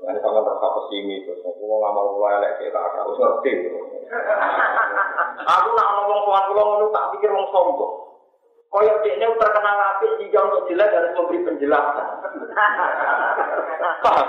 [0.00, 0.88] Ini sama terus
[1.28, 3.52] terus aku mau ngamar kula elek sik tak ada, wis ngerti.
[5.44, 8.09] Aku nak ngomong soal kula ngono tak pikir wong sombong.
[8.70, 12.06] Kaya dekne terkenal apik jika untuk jelas harus memberi penjelasan.
[13.98, 14.28] Paham?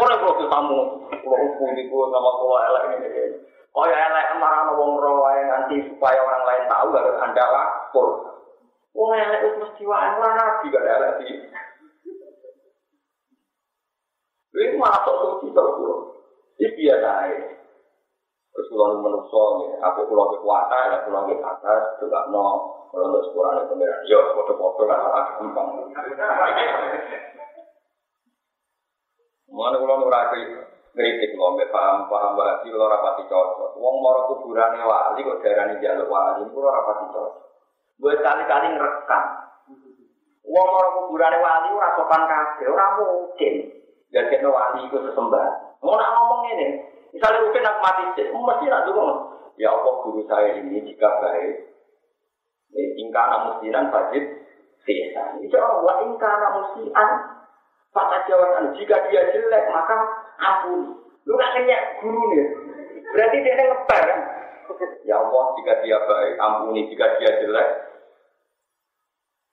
[0.00, 0.80] Ora kok tamu,
[1.12, 3.24] kula hukum iku sama kula elek ini.
[3.70, 8.08] Kaya elek marah wong ro wae nganti supaya orang lain tahu harus Anda lapor.
[8.96, 11.36] Wong elek wis mesti wae ora nabi gak elek iki.
[14.56, 16.00] Ini malah sok suci terus.
[16.56, 17.59] Ini biasa aja.
[18.50, 22.46] Terus kulo ini menusuk nih, apa kulo kekuatan, ya kulo ke atas, juga no,
[22.90, 25.68] kalau untuk sekurang itu pengiran, yo, foto-foto kan ada gampang.
[29.50, 30.42] Mana kulo nuraki
[30.90, 33.78] kritik lo, mbak paham paham bahasa kulo rapati cocok.
[33.78, 37.34] Wong moro kuburan wali kok darah nih jalur wali, kulo rapati cocok.
[38.02, 39.24] Gue kali-kali ngerekam.
[40.42, 43.54] Wong moro kuburan wali ora sopan kabeh, ora mungkin.
[44.10, 45.78] jadi wali itu sesembah.
[45.86, 46.68] Mau ngomong ini,
[47.14, 49.06] misalnya mungkin aku mati sih, mesti nak dulu.
[49.60, 51.54] Ya Allah guru saya ini jika baik,
[52.74, 54.24] ingkar namusinan wajib
[54.88, 55.36] sisa.
[55.42, 57.08] Insya Allah ingkar namusian,
[57.90, 59.96] pada jawaban jika dia jelek maka
[60.40, 60.96] ampuni.
[61.28, 62.46] Lu gak kena guru nih,
[63.12, 64.20] berarti dia ngeper kan?
[65.04, 67.68] Ya Allah jika dia baik, ampuni jika dia jelek,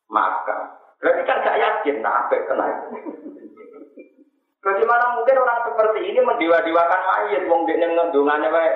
[0.08, 2.68] maka berarti kan gak yakin nah apa kena
[4.58, 8.72] Bagaimana mungkin orang seperti ini mendewa-dewakan mayat, wong dia ngendungannya wae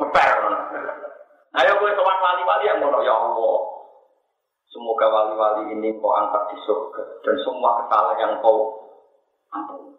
[0.00, 0.30] ngeper.
[1.50, 3.58] Ayo gue sowan wali-wali yang ngono ya Allah.
[4.70, 8.86] Semoga wali-wali ini kau angkat di surga dan semua kesalahan yang kau
[9.50, 9.98] ampuni.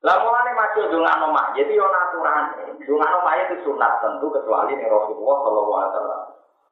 [0.00, 2.44] Lah mulane maju dongano mayit yo aturan.
[2.80, 6.22] Dongano mayit itu sunat tentu kecuali ning Rasulullah sallallahu alaihi wasallam.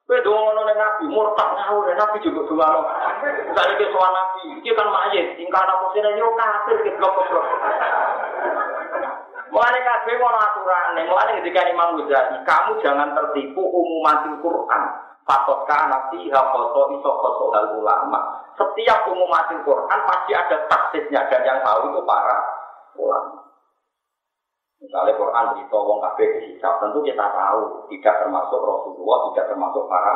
[0.05, 2.81] Kowe dongono ning Nabi murtad ngawur Nabi juga dongono.
[3.25, 7.47] Misalnya ke soal Nabi, iki kan mayit, tingkah napa sine yo kafir ke blok-blok.
[9.49, 14.83] Mulane kabeh ono aturane, mulane ketika Imam Ghazali, kamu jangan tertipu umumatil Quran.
[15.25, 17.11] Fakot kana fiha foto iso
[17.55, 18.45] hal ulama.
[18.61, 22.37] Setiap umumatil Quran pasti ada taksisnya dan yang tahu itu para
[23.01, 23.44] ulama.
[24.85, 30.15] Misalnya Quran cerita wong kabeh dihisab, tentu kita tahu tidak termasuk Rasulullah, tidak termasuk para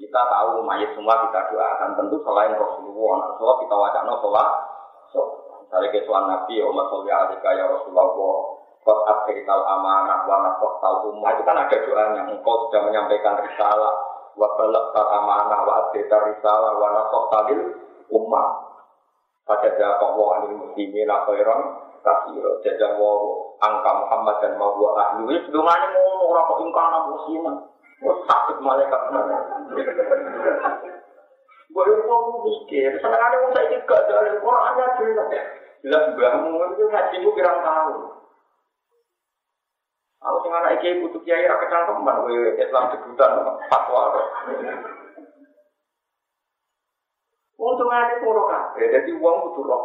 [0.00, 4.48] kita tahu mayat semua kita doakan tentu selain Rasulullah, Rasulullah kita wacana sholat.
[5.12, 5.20] So,
[5.60, 8.08] misalnya kesuan Nabi, ya Umar Sholli Alika ya Rasulullah,
[8.86, 12.22] Kot akhirital amanah wa nafoktal ummah itu kan ada doanya.
[12.30, 13.90] Engkau sudah menyampaikan risalah
[14.38, 17.82] wa balagtal amanah wa akhirital risalah wa nafoktalil
[18.14, 18.46] ummah.
[19.42, 21.60] Pada jawab Allah anil muslimin khairan
[22.06, 22.62] kasiro.
[22.62, 23.10] Jajah wa
[23.58, 25.42] angka Muhammad dan ma wa ahli.
[25.42, 27.56] Itu dongane ngono ora kok ingkana musliman.
[28.06, 29.00] Wah sakit malaikat?
[31.66, 35.28] Gue mau mikir, seneng ada mau saya gak dari Quran aja jelas.
[35.84, 38.16] Jelas bangun itu ngaji gue kurang tahu.
[40.16, 43.30] Kalau sing anak iki butuh kiai ra kecangkeman kowe Islam debutan
[43.68, 44.02] fatwa.
[47.56, 49.80] Untungnya itu kabeh, jadi uang butuh roh.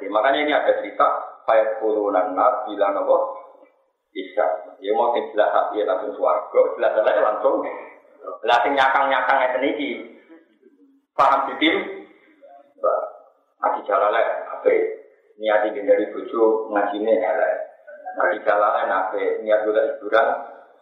[0.00, 1.08] Makanya ini ada cerita,
[1.48, 3.16] kayak puluhan nas bilang apa?
[4.10, 4.46] Bisa.
[4.82, 7.62] Ya mau jelas hati langsung suarga, jelas jelas langsung.
[8.44, 9.90] Lah sing nyakang-nyakang ngeten iki.
[11.14, 12.00] Paham ditim?
[13.60, 14.22] Aji jalale
[14.56, 14.76] ape?
[15.36, 17.54] Niat ingin dari bojo ngajine elek.
[18.16, 19.44] Aji jalale ape?
[19.44, 20.26] Niat golek hiburan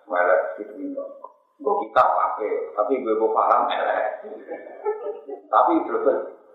[0.06, 0.78] melek gitu.
[1.58, 4.06] Gue kita ape, tapi gue gue paham elek.
[5.50, 6.06] Tapi terus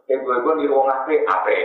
[0.03, 1.55] Eh gue gue nih wong ape ape.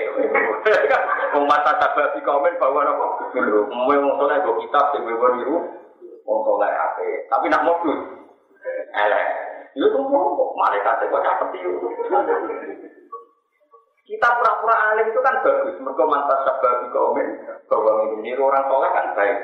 [1.35, 3.35] Wong mata sabar di komen bahwa nopo.
[3.67, 5.59] Mau wong soleh gue kitab sih gue gue niru
[6.23, 7.27] wong soleh ape.
[7.27, 7.99] Tapi nak modus.
[8.95, 9.27] Elek.
[9.75, 11.89] Itu tuh mau malaikat kok seperti itu.
[14.09, 15.77] Kita pura-pura alim itu kan bagus.
[15.83, 17.27] Mereka mantap sabar di komen
[17.67, 19.39] bahwa niru orang soleh kan baik.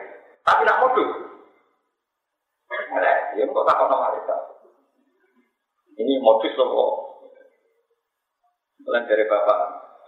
[0.47, 1.11] Tapi nak modus.
[2.71, 3.19] Elek.
[3.43, 4.41] Ya kok takut malaikat.
[5.99, 7.04] Ini modus loh
[8.85, 9.59] Mulai dari bapak,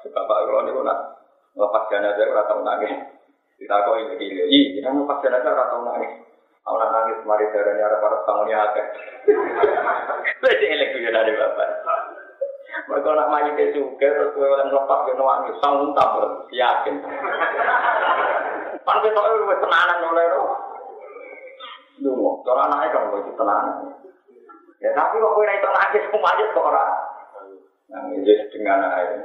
[0.04, 0.98] bapak kalau ini nak
[1.56, 2.92] lepas jenazah ora tau nangis.
[3.56, 6.12] Kita kok ini gini, iya, kita lepas jenazah ora tau nangis.
[6.68, 8.82] Aku nangis mari darahnya ada para bangunnya ada.
[10.44, 11.70] Beda elek juga dari bapak.
[12.86, 16.12] Mereka nak ke juga, terus gue yang lepas ke nangis, sanggup tak
[16.52, 16.94] yakin.
[18.84, 20.52] Pan kita itu tenanan oleh roh.
[21.96, 23.76] Dungo, cara anaknya kan gue tenanan.
[24.84, 27.05] Ya tapi kok gue itu nangis, semuanya kok orang.
[27.86, 29.22] Nangis dengan air.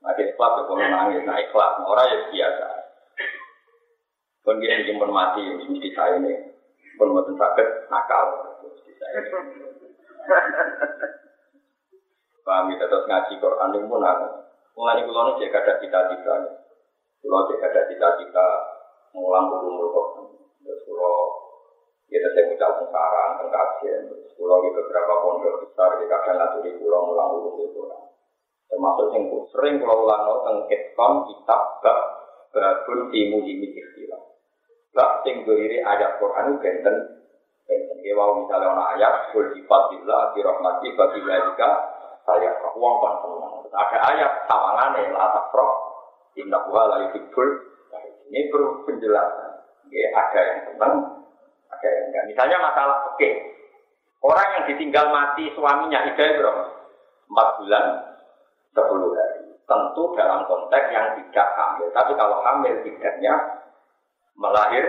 [0.00, 1.84] Nanti ikhlas itu kalau nangis, nah ikhlas.
[1.84, 2.68] Orang ya biasa.
[4.40, 6.56] Pun dia jemput mati, mesti saya ini.
[6.96, 8.56] Pun mau sakit, nakal.
[12.40, 14.28] Paham kita terus ngaji Quran itu pun aku.
[14.80, 16.34] Mulai kulon cek ada cita-cita.
[17.20, 18.46] Kalau tidak ada cita-cita
[19.12, 20.24] mengulang ulumul Quran.
[20.64, 21.49] Terus kalau
[22.10, 24.10] kita saya sarang tentang kajian.
[24.10, 28.02] Terus kalau di beberapa pondok besar kita akan laturi pulau mengulang ulumul Quran.
[28.66, 31.98] Termasuk yang sering kalau ulang tentang kitab kitab bab
[32.50, 34.22] babun timu dimi ikhtilaf.
[34.90, 36.96] Bab sing berdiri ayat Quran itu benten.
[38.02, 39.82] Ya mau misalnya ada ayat kul sifat
[40.34, 41.70] di rahmati bagi jika
[42.26, 43.54] saya uang kan senang.
[43.70, 45.70] Ada ayat tawangan la takroh
[46.34, 47.06] Inna huwa la
[48.30, 49.50] Ini perlu penjelasan.
[49.90, 50.94] Ya, ada yang senang,
[51.88, 52.24] enggak.
[52.28, 53.30] Misalnya masalah oke.
[54.20, 56.64] Orang yang ditinggal mati suaminya itu berapa?
[57.32, 57.84] Empat bulan,
[58.76, 59.48] sepuluh hari.
[59.64, 61.88] Tentu dalam konteks yang tidak hamil.
[61.94, 63.32] Tapi kalau hamil tidaknya
[64.36, 64.84] melahir,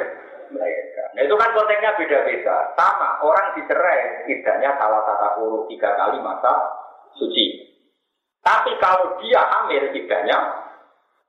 [0.51, 1.07] melahirkan.
[1.15, 2.55] Nah itu kan konteksnya beda-beda.
[2.75, 6.51] Sama, orang dicerai tidaknya salah tata kurung tiga kali masa
[7.15, 7.71] suci.
[8.41, 10.37] Tapi kalau dia hamil tidaknya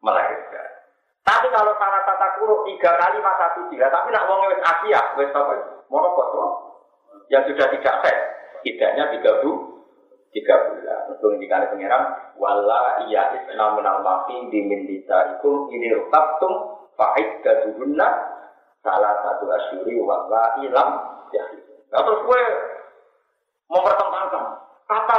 [0.00, 0.61] melahirkan.
[1.22, 5.30] Tapi kalau salah tata kuruk tiga kali masa suci, tapi nak wong wis Asia, wis
[5.30, 5.54] apa?
[5.86, 6.28] Monopot
[7.30, 8.18] yang sudah tidak sah,
[8.66, 9.80] tidaknya tiga bu,
[10.34, 11.00] tiga bulan.
[11.14, 18.08] Untuk indikasi pengiran, wala iya isna minal mafi dimin dita ikum ini rukabtum fa'id gaduhunna
[18.82, 20.90] salah satu asyuri wala ilam
[21.30, 21.44] ya.
[21.92, 22.42] Nah, terus gue
[23.70, 24.44] mempertentangkan
[24.90, 25.18] kata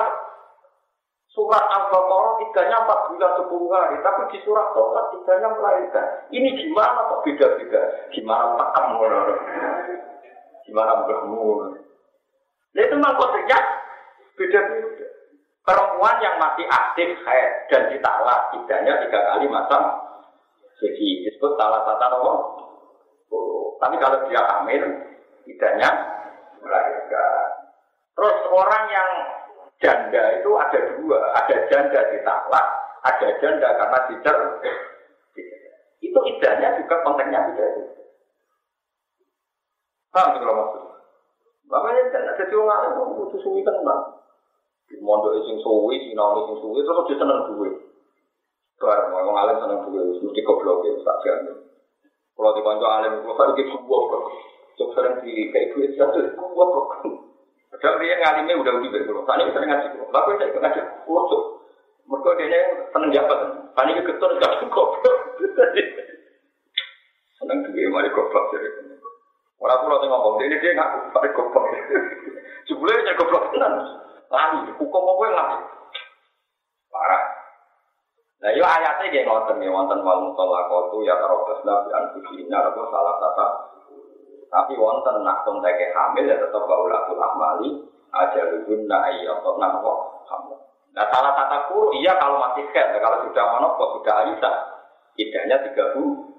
[1.33, 6.29] Surat Al-Baqarah tiganya empat bulan sepuluh hari, tapi di surat Taurat tiganya melahirkan.
[6.29, 7.81] Ini gimana kok beda-beda?
[8.13, 9.01] Gimana takam
[10.69, 11.73] Gimana bermur?
[12.73, 13.59] Nah itu konteksnya
[14.37, 15.05] beda-beda.
[15.63, 19.95] Perempuan yang masih aktif haid dan ditalak tidaknya tiga kali masa
[20.75, 22.33] suci disebut salah satu apa?
[23.31, 24.83] Oh, tapi kalau dia hamil
[25.47, 25.89] tidaknya
[26.59, 27.47] melahirkan.
[28.13, 29.09] Terus orang yang
[29.83, 32.67] janda itu ada dua, ada janda ditalak,
[33.03, 34.37] ada janda karena dicer.
[35.99, 37.83] Itu idahnya juga konteksnya tidak itu.
[40.15, 40.83] Paham kalau maksud?
[41.67, 44.03] Makanya kan ada orang lain yang butuh suwi tenang.
[44.87, 47.71] Di mondok sing suwi, sinau sing suwi, terus dia seneng duwe.
[48.77, 51.55] Barang orang alim seneng duwe, mesti goblok ya, tak jamin.
[52.35, 54.23] Kalau di kantor alim, kalau tadi kita sebuah kok.
[54.73, 56.67] Sering di kayak duit satu, sebuah
[57.83, 59.27] Padahal dia ngalimnya udah udah pulau.
[59.27, 60.07] Tani kita ngaji pulau.
[60.15, 61.39] Lalu saya ngaji pulau.
[62.07, 62.59] Mereka dia
[62.95, 63.39] seneng jabat.
[63.75, 64.87] Tani ketur gak cukup.
[67.35, 68.71] Seneng juga mari goblok jadi.
[69.59, 71.67] Orang pulau tengok ngomong ini dia nggak mari goblok.
[72.71, 73.75] Jebule nya goblok tenan.
[74.31, 75.57] Lali, hukum apa yang lali?
[76.87, 77.23] Parah.
[78.39, 83.15] Nah, yo ayatnya kayak ngonten nih, wonten wal mutolakotu ya tarobasna bi anfusina atau salah
[83.19, 83.72] satu
[84.53, 89.91] tapi wonten nak konteke hamil ya tetap baulatul ahmali aja lubunna atau napa
[90.29, 90.61] hamil.
[90.93, 94.51] Nah salah tata kuru iya kalau masih head, kalau sudah monopol sudah aisa,
[95.17, 96.29] idahnya tiga bu.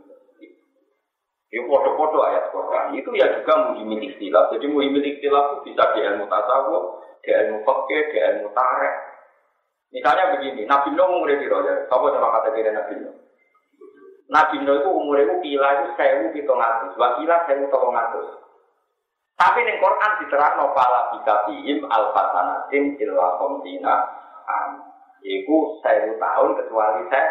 [1.51, 4.51] Itu ya, foto-foto ayat Quran itu ya juga muhimil istilah.
[4.55, 8.95] Jadi muhimil istilah itu bisa di ilmu tasawuf, di ilmu fakir, di ilmu tarek.
[9.95, 13.15] Misalnya begini, Nabi Nuh di roja, apa sama kata kira Nabi Nuh?
[14.25, 18.29] Nabi Nuh itu umur itu kila itu sewu pitung atus, kila sewu tolong atus.
[19.35, 23.95] Tapi ning Quran diterang nopala bisa fihim alfatanatin illa komtina
[24.49, 24.81] an.
[25.21, 27.29] Iku sewu tahun kecuali saya.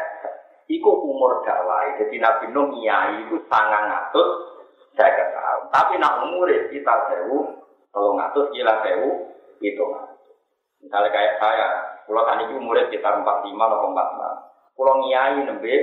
[0.69, 1.97] Iku umur dakwah.
[1.97, 4.29] Jadi Nabi Nuh nyai itu sangat ngatus
[4.93, 5.63] saya tahun.
[5.73, 7.57] Tapi nak umur kita sewu
[7.89, 9.09] tolong atus kila sewu
[9.57, 9.95] pitung
[10.83, 11.67] Misalnya kayak saya,
[12.03, 14.75] pulau tani umurnya sekitar 45 atau 46.
[14.75, 15.75] Pulau nyai nembe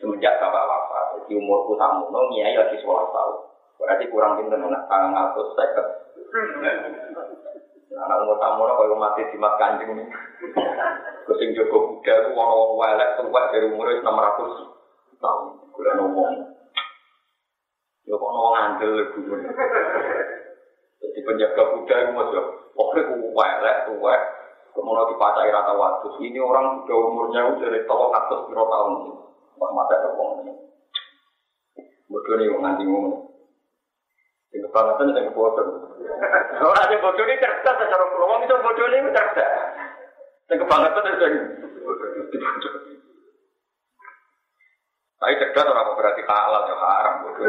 [0.00, 1.04] semenjak bapak wafat.
[1.20, 3.36] Jadi umurku tamu, no nyai lagi sekolah tahun.
[3.76, 5.82] Berarti kurang pinter nak tangan ngatus saya.
[7.96, 9.92] Anak umur tamu no kalau mati di mat kanjeng.
[11.26, 14.52] Kucing Joko Buddha itu wong welek tua dari umur enam ratus
[15.18, 15.74] tahun.
[15.74, 16.32] Gula ngomong.
[18.06, 19.34] Ya kok ngomong andel guru.
[21.02, 22.46] Jadi penjaga Buddha itu masuk.
[22.78, 24.14] Pokoknya ku welek tua.
[24.70, 26.08] Kemudian dipacai rata waktu.
[26.20, 28.92] Ini orang sudah umurnya udah dari tahun atas tahun.
[29.56, 30.52] Wah mata ke wong ini.
[32.06, 33.14] Bodoh nih wong nganti ngomong.
[34.52, 35.66] Sing kebangetan sing bodoh.
[36.60, 38.04] Ora sing bodoh ini cerdas secara.
[38.20, 39.50] Wong itu bodoh ini cerdas.
[40.48, 41.34] Sing kebangetan sing.
[45.16, 47.48] Tapi cerdas orang berarti halal ya haram bodoh.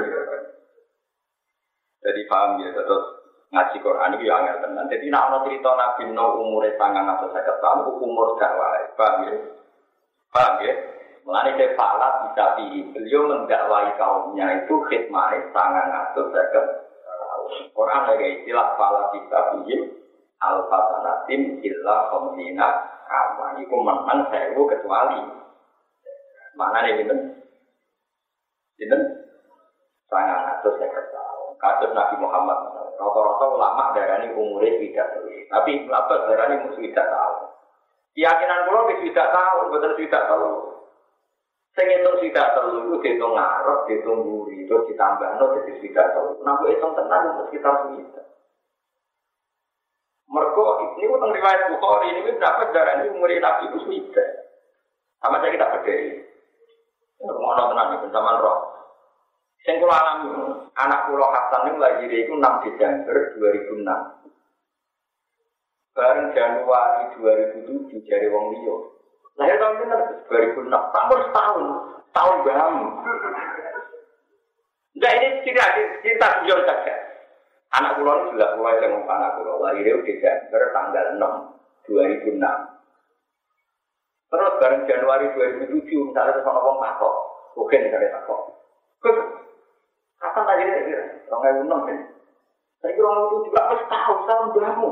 [2.07, 3.05] Jadi paham ya terus
[3.51, 4.91] ngaji Quran itu yang angel tenan.
[4.91, 8.55] Jadi nak ono cerita Nabi Nuh umure sangang atau saya tahun, umur gak
[8.95, 9.35] Paham ya?
[10.31, 10.73] Paham ya?
[11.27, 12.87] Mulai saya falat bisa pilih.
[12.95, 16.65] Beliau mendakwai kaumnya itu khidmah sangat ngatur seket.
[17.75, 19.91] Orang lagi istilah falat bisa pilih.
[20.39, 22.67] Al-Fatanatim illa komdina
[23.11, 23.59] kama.
[23.59, 25.19] Itu menang sewu kecuali.
[26.55, 27.15] Mana nih gitu?
[28.87, 28.97] Ini
[30.07, 31.59] sangat saya tahun.
[31.59, 32.71] Kasus Nabi Muhammad.
[32.95, 35.27] Rata-rata ulama ini umurnya tidak tahu.
[35.27, 37.35] Tapi Ibn Abbas ini mesti tidak tahu.
[38.15, 40.76] Keyakinan pulau tidak tahu, betul tidak tahu.
[41.77, 46.41] Sing itu tidak tahu itu dihitung ngarep, buri, itu ditambah no jadi tidak tahu.
[46.41, 47.85] Nampu itu tenang itu sekitar.
[50.27, 50.63] Mereka
[50.97, 54.29] ini utang riwayat Bukhari ini berapa darah ini umur Nabi itu sudah.
[55.21, 56.25] Sama saya kita berdiri.
[57.21, 58.73] Mau nonton itu sama roh.
[59.61, 60.29] Sing kula alami
[60.77, 63.85] anak kula Hasan niku lahir iku 6 Desember 2006.
[65.93, 68.96] Bareng Januari 2007 jari wong liya.
[69.37, 71.63] Lahir tahun bener 2006, tahun setahun,
[72.09, 72.75] tahun bam.
[74.97, 75.65] Enggak ini cerita
[76.01, 76.93] cerita jujur saja.
[77.77, 82.41] Anak kula ini sudah mulai yang anak kula lahir Desember tanggal 6 2006.
[84.27, 87.15] Terus bareng Januari 2007 misalnya ada orang takok,
[87.55, 88.41] mungkin misalnya takok.
[90.17, 90.93] Kapan tadi ini?
[91.29, 91.97] Orang yang enam kan?
[92.81, 94.89] Saya kira orang itu juga harus tahu tahun berapa.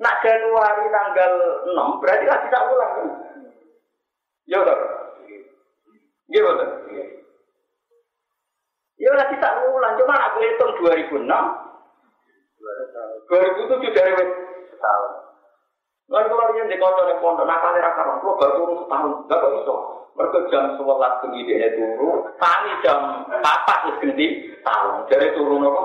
[0.00, 1.32] Nak Januari tanggal
[1.68, 3.08] 6 berarti lagi tak ulang kan?
[4.48, 4.76] Ya udah.
[6.32, 6.68] Iya betul.
[9.00, 11.28] Ya lagi tak ulang, cuma aku hitung 2006.
[13.28, 14.12] 2007 dari
[14.80, 15.12] tahun.
[16.10, 19.38] Lalu kalau yang di kota yang pondok nakal era karon, lo baru turun setahun, gak
[19.38, 19.74] kok iso.
[20.18, 24.26] Mereka jam sebelas tinggi dia turun, kami jam empat terus ganti
[24.66, 25.06] tahun.
[25.06, 25.82] Dari turun apa?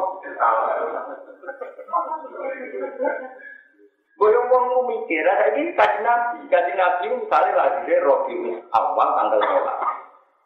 [4.16, 8.36] Gue yang mau mikir, ada ini kaji nabi, kaji nabi misalnya lagi deh robi
[8.72, 9.78] awal tanggal sholat.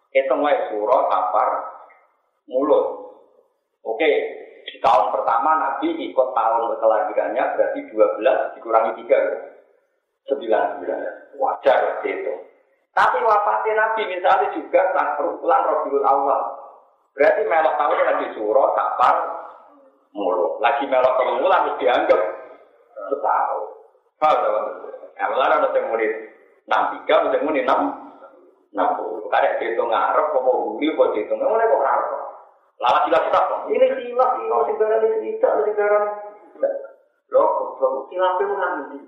[0.09, 1.49] Itu nggak surah kapar
[2.49, 2.85] mulut.
[3.85, 4.09] Oke,
[4.65, 10.99] di tahun pertama Nabi ikut tahun kelahirannya berarti 12 dikurangi 3 sembilan bulan.
[11.37, 12.33] Wajar itu.
[12.89, 14.81] Tapi wafatnya Nabi misalnya juga
[15.21, 16.41] bulan Rabiul Awal.
[17.13, 19.15] Berarti melok tahun lagi surah, kapar,
[20.13, 20.57] mulu.
[20.57, 22.21] Lagi melok tahun harus dianggap
[23.09, 23.63] setahun.
[24.19, 24.65] Paham teman
[25.19, 26.07] Nah, mulai ada yang muni
[26.63, 27.79] enam tiga, ada yang muni enam
[28.71, 29.27] enam puluh.
[29.27, 32.09] Karena dihitung ngarep, kok mau buli, kok dihitung mulai kok ngarep.
[32.79, 36.03] Lalu silap kita ini silap, ini segaran ini tidak, segaran.
[37.35, 38.99] Loh, kok silapnya ulang ini.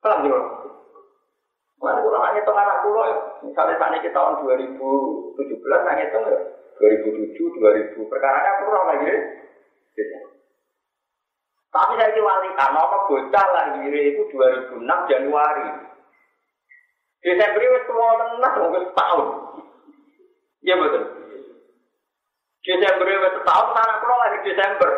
[0.00, 0.40] Paham ya?
[1.76, 3.16] Mana kurang hanya tengah anak pulau ya.
[3.42, 6.38] Misalnya saat ini tahun 2017, hanya itu ya.
[6.80, 9.20] 2007, 2000, perkaranya kurang lagi ya.
[11.72, 15.68] Tapi saya wali karena apa bocah lahir itu 2006 Januari.
[17.24, 19.26] Desember itu tua tenang, mungkin setahun.
[20.60, 21.04] Iya betul.
[22.60, 24.90] Desember itu setahun, anak pulau lahir Desember.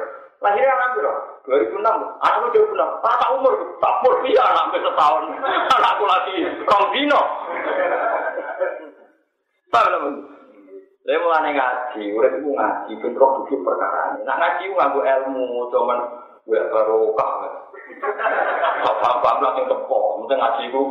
[0.43, 1.23] Lahirnya anak berapa?
[1.47, 1.79] 2006.
[2.27, 3.05] Anakku 2006.
[3.07, 5.25] Tata umur, tak umur iya anak setahun.
[5.79, 7.23] Anakku lagi rong dino.
[9.71, 10.03] Teman?
[11.05, 14.17] Saya mulai ngaji, itu ngaji, bentrok duduk perkara.
[14.25, 16.01] Nah ngaji nganggu ilmu, cuman
[16.45, 17.31] gue barokah.
[18.85, 20.83] Apa-apa langsung tepok, mungkin ngaji itu.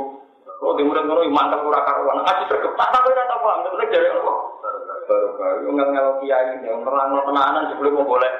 [0.44, 2.24] Kalau di murid ngono mantap ora karuan.
[2.24, 4.38] Ngaji sergap tak tak ora tak paham, penting dari Allah.
[5.04, 8.32] Barokah, yo ngel-ngel kiai, yang terang tenanan sebelum mau boleh.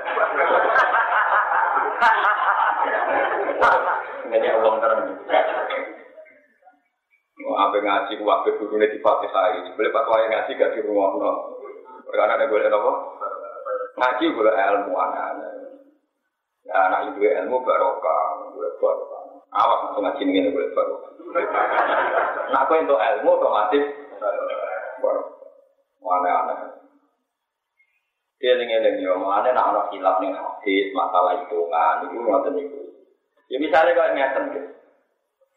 [4.34, 5.02] Allah terang.
[7.44, 9.70] Mau apa ngaji, mau apa guru di ini.
[9.76, 11.12] Boleh pak wayang ngaji gak di rumah.
[12.08, 12.92] Karena ada boleh apa?
[14.00, 15.63] Ngaji boleh ilmu anak-anak.
[16.64, 19.22] Ya anak itu ilmu barokah, boleh barokah.
[19.52, 21.12] Awas untuk ngaji ini boleh barokah.
[22.56, 23.84] Nah aku untuk ilmu otomatis
[25.00, 25.44] barokah.
[26.04, 26.58] Aneh-aneh.
[28.44, 32.82] Dia eling yo, mana nak anak hilaf nih hadis masalah hitungan itu ngoten itu.
[33.48, 34.70] Ya misalnya kalau ngeten gitu.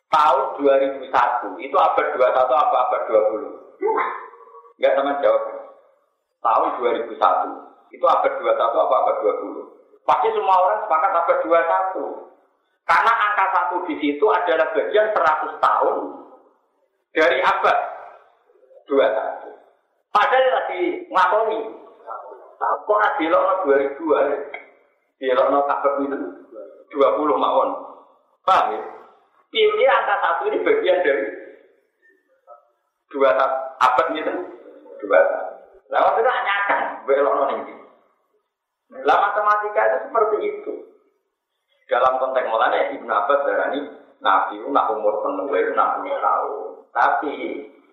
[0.07, 3.43] Tahun 2001 itu abad 21 apa abad 20?
[4.79, 5.43] Enggak sama jawab.
[6.39, 7.11] Tahun 2001
[7.91, 9.76] itu abad 21 apa abad 20?
[10.07, 12.87] Pasti semua orang sepakat abad 21.
[12.87, 15.97] Karena angka satu di situ adalah bagian 100 tahun
[17.11, 17.79] dari abad
[18.87, 20.15] 21.
[20.15, 21.61] Padahal lagi ngakoni
[22.57, 24.37] Kok ada dilokno dua ribu aja?
[25.21, 26.19] Dilokno kabel itu
[26.89, 27.71] dua puluh mawon.
[28.49, 28.81] Paham ya?
[29.53, 31.27] Pilih angka satu ini bagian dari
[33.13, 33.37] dua
[33.77, 34.35] abad itu
[35.05, 35.21] dua
[35.93, 37.75] Lah waktu itu nyata belokno ini.
[38.93, 40.73] Lah matematika itu seperti itu.
[41.87, 43.81] Dalam konteks mulanya Ibnu Abbas darani
[44.23, 45.79] Nabi nak umur penuh itu 60
[46.19, 46.71] tahun.
[46.91, 47.35] Tapi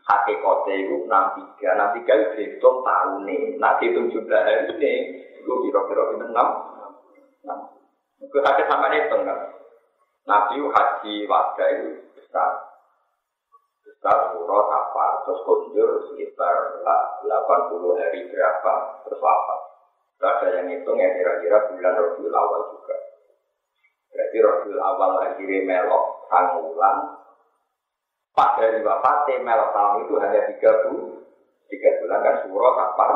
[0.04, 4.94] hakikatnya itu enam tiga, enam tiga itu dihitung tahun nih, nah dihitung jumlah hari ini,
[5.39, 6.48] itu kira-kira itu enam,
[7.44, 7.60] enam.
[8.24, 9.39] Itu ada sama hitung kan.
[10.24, 12.52] Nabi haji warga itu besar.
[14.04, 18.74] Suro apa terus kunjur sekitar 80 hari berapa
[19.08, 19.73] terus wafat.
[20.22, 22.95] Ada yang hitung ya kira-kira bulan Rabiul Awal juga.
[24.11, 26.97] Berarti Rabiul Awal akhirnya melok sangulan.
[28.34, 31.22] Pak dari wafatnya melok tahun itu hanya tiga bulan.
[31.70, 33.07] Tiga bulan kan Suro apa?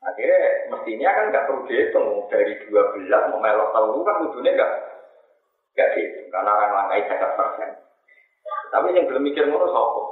[0.00, 0.40] Akhirnya
[0.72, 4.72] mestinya kan nggak perlu dihitung dari 12 mau melok tahun kan ujungnya nggak
[5.76, 7.70] nggak dihitung karena orang langkai 100 persen.
[8.72, 10.02] Tapi yang belum mikir ngono sopo.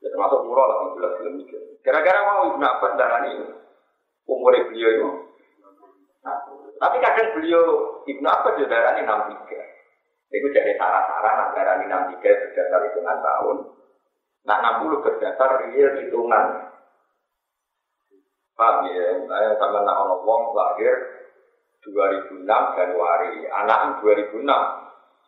[0.00, 1.60] Ya termasuk murah lah yang jelas belum mikir.
[1.84, 3.52] Gara-gara mau Ibnu Abbas darah ini
[4.24, 5.08] umur beliau itu.
[6.24, 6.36] Nah,
[6.80, 7.64] tapi kadang beliau
[8.08, 9.60] Ibnu Abbas juga darah ini enam tiga.
[10.30, 13.56] Itu jadi sarah-sarah nah darah ini enam tiga berdasar hitungan tahun.
[14.48, 16.44] Nah enam puluh berdasar real hitungan.
[18.56, 19.08] Paham ya?
[19.24, 20.96] Saya sama nak wong lahir
[21.80, 22.44] 2006
[22.76, 24.44] Januari, anak 2006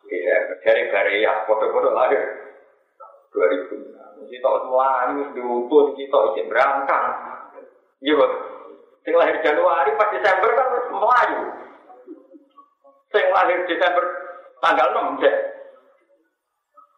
[0.03, 2.21] Iya, dari ya, foto-foto lahir
[3.31, 4.02] 2000.
[4.23, 4.39] Mesti
[5.35, 7.05] diutuh, mesti tahu isi berangkang.
[7.99, 8.33] Iya, bos.
[9.03, 11.41] Sing lahir Januari pas Desember kan Melayu.
[13.11, 14.03] Sing lahir Desember
[14.63, 15.35] tanggal 6 deh.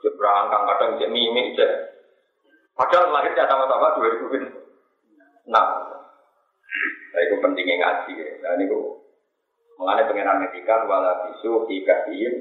[0.06, 1.72] Cek berangkang kadang cek mimik cek.
[2.78, 5.50] Padahal lahirnya sama-sama 2006.
[5.50, 8.14] Nah, itu pentingnya ngaji.
[8.44, 8.66] Nah, ini
[9.82, 12.34] mengenai pengenalan netikan wala bisu ikasiin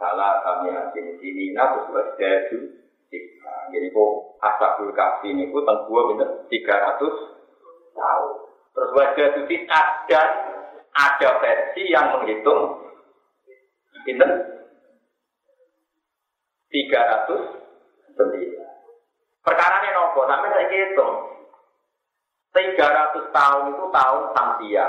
[0.00, 2.79] salah kami hasil sini terus wasdadu
[3.70, 4.12] jadi kok
[4.42, 7.14] asabul kafi ini kok tentang dua bener tiga ratus
[7.94, 8.34] tahun.
[8.70, 10.28] Terus wasdadu tidak dan
[10.90, 12.62] ada versi yang menghitung
[14.06, 14.30] bener
[16.70, 17.42] tiga ratus
[19.40, 21.14] perkara ini nopo sampai saya hitung
[22.54, 24.86] tiga ratus tahun itu tahun samsia.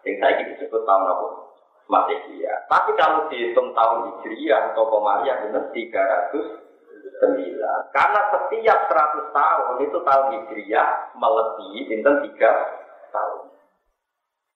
[0.00, 1.50] Yang saya disebut tahun nopo
[1.90, 2.70] Masihiyah.
[2.70, 5.74] Tapi kalau dihitung tahun Hijriah atau Komariah benar
[7.20, 7.92] 309.
[7.92, 13.40] Karena setiap 100 tahun itu tahun Hijriah melebihi bintang 3 tahun.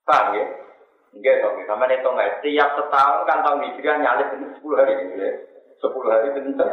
[0.04, 0.44] Paham ya?
[1.14, 2.40] Enggak dong, sama hitung nggak?
[2.40, 5.30] Setiap setahun kan tahun Hijriah nyalip ini 10 hari ya.
[5.78, 6.72] 10 hari bintang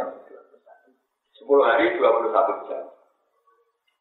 [1.35, 2.83] 10 hari 21 jam.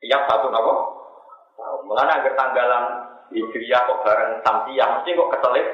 [0.00, 0.46] Tiap satu?
[0.48, 1.80] Tahun.
[1.84, 2.84] Mengenai agar tanggalan
[3.34, 5.68] Hijriah kok bareng Samsiah, mesti kok ketelip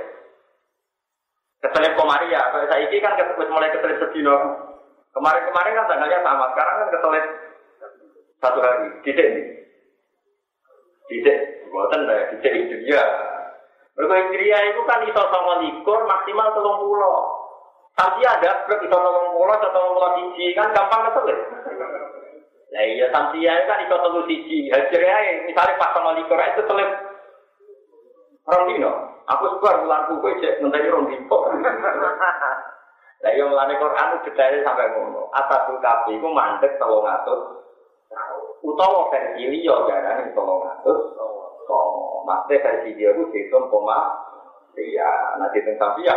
[1.56, 3.16] Keselip Komaria, kalau saya ini kan
[3.48, 4.36] mulai keselip sedino.
[5.16, 7.24] Kemarin-kemarin kan tanggalnya sama, sekarang kan keselip
[8.44, 8.86] satu hari.
[9.00, 9.46] Didik nih.
[11.08, 11.38] Didik,
[11.72, 13.04] buatan lah, didik itu dia.
[13.96, 17.32] Mereka Hijriah itu kan iso sama likur maksimal telung pulau.
[17.96, 21.40] Tapi ada blok iso telung pulau atau telung pulau siji kan gampang keselip.
[22.76, 24.68] Nah iya samsia kan iso telung siji.
[24.68, 26.90] Hijriah misalnya pas sama likur itu selip.
[28.52, 28.92] Orang dino.
[29.26, 31.50] Aku sebar bulan buku cek ngenteni rong dipok.
[33.26, 35.26] Lah yo melane Quran detail sampai ngono.
[35.34, 37.58] Atasul kafi iku mandek 300
[38.62, 40.38] utawa versi liya jarane 300.
[41.66, 44.14] Oh, maksudnya versi dia itu dihitung koma
[44.78, 46.14] iya, nanti tentang dia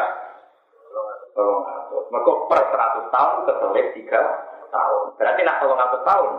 [1.33, 2.05] tolong atus.
[2.13, 5.03] Mereka per 100 tahun keselip 3 tahun.
[5.17, 6.31] Berarti nak tolong atus tahun.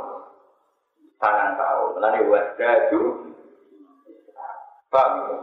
[1.19, 1.91] Tangan tahun.
[1.99, 3.03] Lalu wasdadu.
[4.87, 5.37] Paham itu?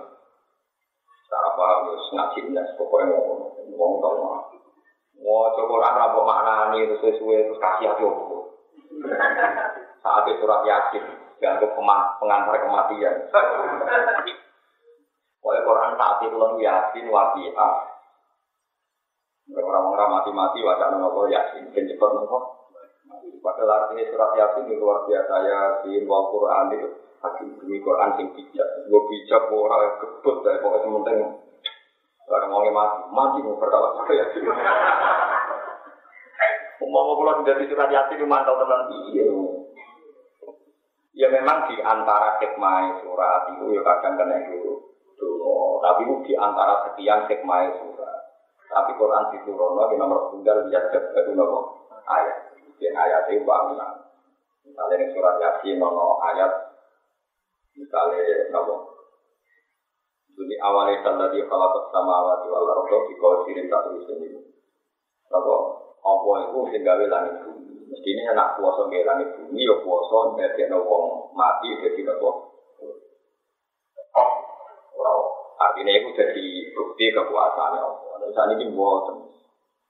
[1.28, 4.48] Cara paham ya ngaji nes pokoknya mau ngomong tau
[5.18, 8.10] Mau coba orang rambut makna ini terus sesuai terus kasih hati aku.
[10.02, 11.04] Saat itu surat yasin
[11.42, 11.74] dianggap
[12.22, 13.16] pengantar kematian.
[15.38, 17.74] Pokoknya Quran saat itu lalu yasin wabiah.
[19.48, 22.38] Orang-orang mati-mati wajah nopo yasin, kan cepat nopo.
[23.40, 28.28] Padahal artinya surat yasin itu luar biasa yasin, wal Quran itu Hakim demi Quran sing
[28.38, 31.20] bijak, gue bijak gue orang kebut dari pokoknya sementing
[32.28, 34.52] Barang mau mati, mati mau perkara saya ya.
[36.84, 39.32] Umum kalau sudah di surat yasin mantau teman iya.
[41.18, 45.80] Ya memang di antara hikmah surat itu ya kadang kena itu dulu.
[45.80, 48.20] Tapi di antara sekian hikmah surat.
[48.68, 52.52] Tapi Quran di turun di nomor tunggal biar itu nopo ayat.
[52.78, 54.04] Yang ayat itu bangunan.
[54.68, 56.52] Misalnya surat yasin nono ayat
[57.78, 58.97] Misalnya, nopo.
[60.38, 64.38] Jadi awalnya tadi kalau bersama awal di wal ardo di kau tak terus ini.
[65.34, 65.56] Nopo.
[65.98, 67.90] Apa itu sehingga langit bumi.
[67.90, 72.54] Mestinya anak kuasa nggak langit bumi, ya kuasa dari wong mati jadi nopo.
[75.58, 76.46] Artinya itu jadi
[76.78, 78.14] bukti kekuasaan Allah.
[78.22, 79.26] Dan saat ini buatan.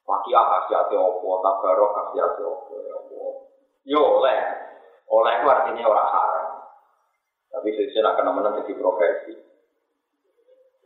[0.08, 3.20] Wakia khasiatnya apa, tabarok khasiatnya apa.
[3.84, 4.39] Yo oleh,
[5.12, 6.48] oleh itu artinya orang haram.
[7.52, 9.47] Tapi sesuai kena menang jadi profesi.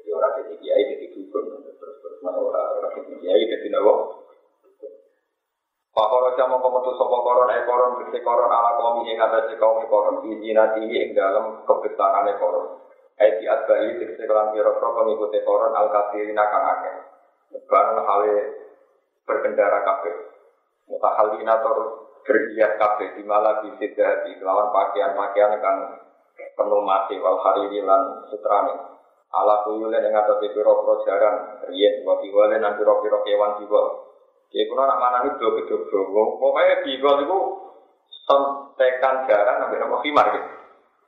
[0.01, 1.45] Jadi orang jadi kiai jadi dukun
[1.77, 4.17] terus terus mana orang jadi kiai jadi nawa.
[5.93, 10.25] Pakoro jamo kometu sopo koron e koron bisi koron ala kaum ing atase kaum koron
[10.25, 12.81] izina tinggi ing dalam kebesaran e koron.
[13.21, 16.95] E di adbai tegese kelan pira pengikuti koron al kafirina kang akeh.
[17.69, 18.33] Barang hale
[19.29, 20.15] berkendara kabeh.
[20.89, 21.77] Mutahalina tor
[22.25, 25.77] berhias kabeh di malah bisi dari lawan pakaian-pakaian kang
[26.57, 29.00] penuh mati wal hariri lan sutrane.
[29.31, 31.35] Ala kuyulen ing atase pira-pira jaran
[31.71, 33.81] riyen wa biwale nan pira-pira kewan jiwa.
[34.51, 36.23] Ya kuno nak mana nih dua gedung dua.
[36.35, 37.39] Pokoknya di gol itu
[38.27, 40.49] sontekan jarang nabi nama khimar gitu.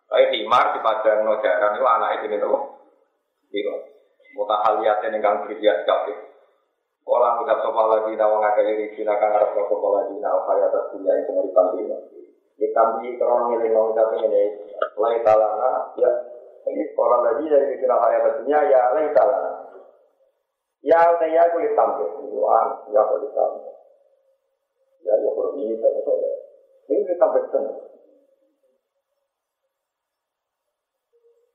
[0.08, 2.60] Tapi khimar di padang no jarang itu anak itu nih nama.
[3.52, 3.80] Di gol.
[4.40, 6.16] Mutahaliatnya kang berhias kafe.
[7.04, 10.96] Orang ucap sopa lagi nawa ngakai diri sila kang harap sopa lagi nawa kaya atas
[10.96, 11.98] dunia itu ngerikan dunia.
[12.56, 14.44] Di kami kerana ngiling nawa ucap ini.
[14.96, 16.33] Lai talana ya.
[16.94, 19.52] Orang lagi dari sila kaya atas dunia ya lai talana.
[20.84, 22.08] Ya, saya kulit tampil.
[22.28, 23.74] Tuhan, ya kulit tampil.
[25.04, 26.32] Ya, ya ini tapi saya.
[26.92, 27.64] Ini betul.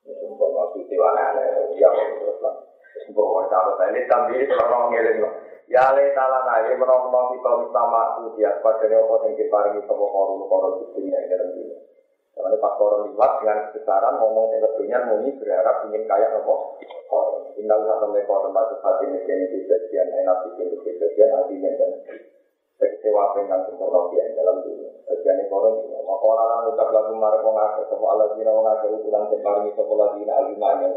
[0.05, 1.37] Ini sumpah masih tiwana
[1.77, 2.55] ya terus lah.
[3.05, 5.33] Sumpah saya ini tampil orang ngeling lah.
[5.69, 10.81] Ya le tala nae menawa kita sama ujian pada apa yang diparingi sama korum korum
[10.81, 11.79] di dunia dalam dunia.
[12.39, 16.79] Karena korum liwat dengan kebesaran ngomong yang kedunya muni berharap ingin kaya nopo
[17.59, 21.91] Indah usah sampai kau tempat hati mesin di sekian enak bikin di sekian hati dan
[22.79, 24.95] kecewa dengan sempurna yang dalam dunia.
[25.11, 29.75] Sekian ekonomi, maka orang ucap lagu marah mengaku semua Allah dina mengaku ukuran tempar ini
[29.75, 30.95] sekolah dina alimah yang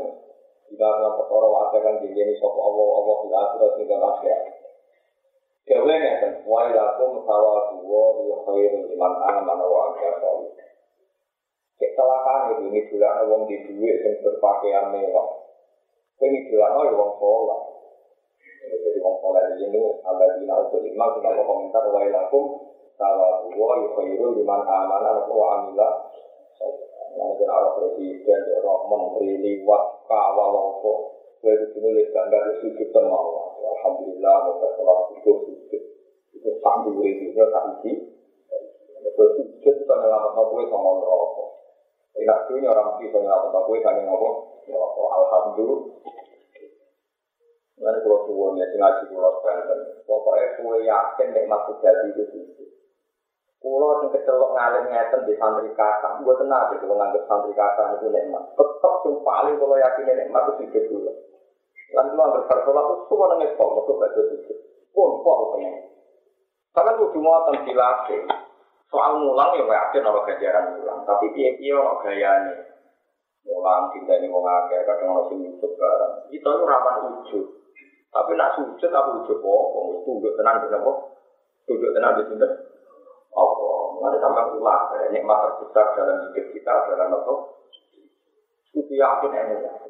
[0.69, 4.39] jika dalam perkara wae kan jadi sapa Allah Allah fil akhirat akhir.
[5.65, 10.45] Kewe nek kan wa ilakum sawabu wa khairul liman amana wa amila
[11.81, 15.41] Kecelakaan itu ini bulan wong di duit yang berpakaian mewah.
[16.21, 17.61] Ini bilang, oh ya wong sholat.
[18.69, 22.69] Jadi wong sholat ini, ada di nal kelima, kita komentar, wa ilakum,
[23.01, 25.89] sawa buwa, yukhairu, liman amana, wa amila.
[27.17, 30.93] Nanti Allah presiden, roh menteri, liwat, kawal, longko.
[31.41, 33.57] Gue itu nulis bangga di sujud Allah.
[33.57, 35.83] Alhamdulillah, mau sholat sujud, sujud.
[36.37, 38.13] Itu sambil juga tak isi.
[39.01, 41.40] Itu sujud, kita nyelamat gue sama rokok.
[42.11, 44.35] Enak dunia orang bisa nyelamat gue, sama rokok.
[45.11, 45.79] Alhamdulillah.
[47.81, 49.77] Nanti kalau suwon ya, ngaji kalau sebentar.
[50.05, 52.67] Pokoknya kue yakin nek masuk jadi itu sih.
[53.61, 58.09] Kulo sing kecelok ngalim ngeten di santri kata, gue tenang gitu nganggep santri kata itu
[58.09, 58.43] nikmat.
[58.57, 61.13] Tetap sing paling kalau yakin nikmat itu sih dulu.
[61.93, 64.39] Lan kulo anggere bersolat itu semua kok, mau baca sih.
[64.93, 65.73] Pun kok pengen.
[66.73, 68.21] Karena gue cuma tentang.
[68.91, 72.55] Soal mulang ya yakin orang ganjaran mulang, tapi dia orang gayane.
[73.47, 76.27] Mulang cinta ini mau ngake, kadang orang sing nyusup barang.
[76.27, 77.45] Itu itu rapan ujub.
[78.11, 80.97] Tapi nak sujud aku ujub kok, mau tunduk tenang di kok.
[81.63, 82.47] Tunduk tenang di sini.
[83.31, 83.67] Apa?
[84.03, 87.33] Mana sampai ulah, nikmat terbesar dalam hidup kita adalah apa?
[88.75, 89.31] Itu yakin.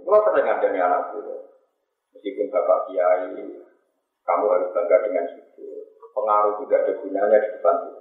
[0.06, 1.36] Kalau terdengar dari anak itu,
[2.14, 3.34] meskipun bapak kiai,
[4.22, 5.90] kamu harus bangga dengan itu.
[6.14, 8.01] Pengaruh juga ada gunanya di depan itu.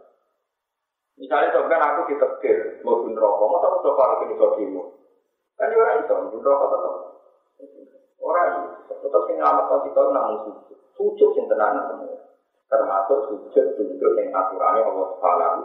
[1.20, 4.82] Misalnya sebenarnya aku ditetir, mau bunuh rokok, mau tahu coba aku ini sodimu.
[5.60, 6.94] Kan orang itu, bunuh rokok tetap.
[8.24, 10.78] Orang itu, tetap sing ngelamat kalau kita namun sujud.
[10.96, 12.16] Sujud yang tenang semua.
[12.72, 15.60] Termasuk sujud tunduk yang aturannya Allah Subhanahu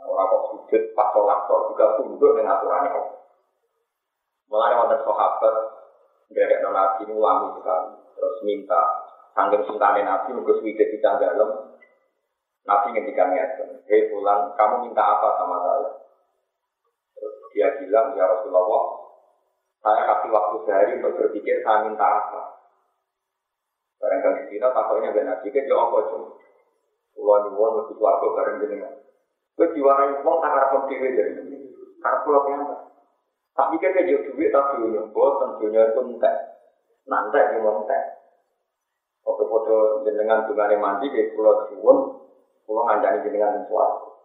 [0.00, 3.18] Orang kok sujud pas sholat kok juga tunduk dengan aturannya Allah.
[4.50, 5.54] Mulai wonten sahabat
[6.34, 8.82] dari nabi ulami sekali, terus minta
[9.38, 11.69] sanggup sultanin nabi mungkin sudah di dalam
[12.70, 15.90] Nabi ngendikan ngeten, hei pulang, kamu minta apa sama saya?
[17.18, 19.10] Terus dia bilang, ya Rasulullah,
[19.82, 22.62] saya kasih waktu sehari untuk berpikir saya minta apa.
[23.98, 26.28] Barang kali kita takutnya ben nabi ke jawab apa cuma.
[27.10, 28.94] Pulau nyuwun mesti keluarga bareng jenengan.
[29.58, 31.58] Gue diwarai uang tak harap dewi dari ini.
[32.00, 32.64] Karena pulau yang
[33.50, 36.36] Tak pikir ke jauh duit tak dunia, bosan dunia itu entek.
[37.04, 38.04] Nanti yang entek.
[39.20, 41.98] Foto-foto jenengan juga mandi ke pulau nyuwun,
[42.70, 44.22] pulau ngandani jenengan sesuatu.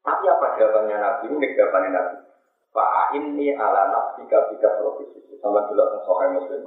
[0.00, 1.24] Tapi apa jawabannya Nabi?
[1.28, 2.16] Ini jawabannya Nabi.
[2.72, 5.36] Pak ini ala nafsika bika profesi.
[5.44, 6.64] Sama dulu tentang soal muslim.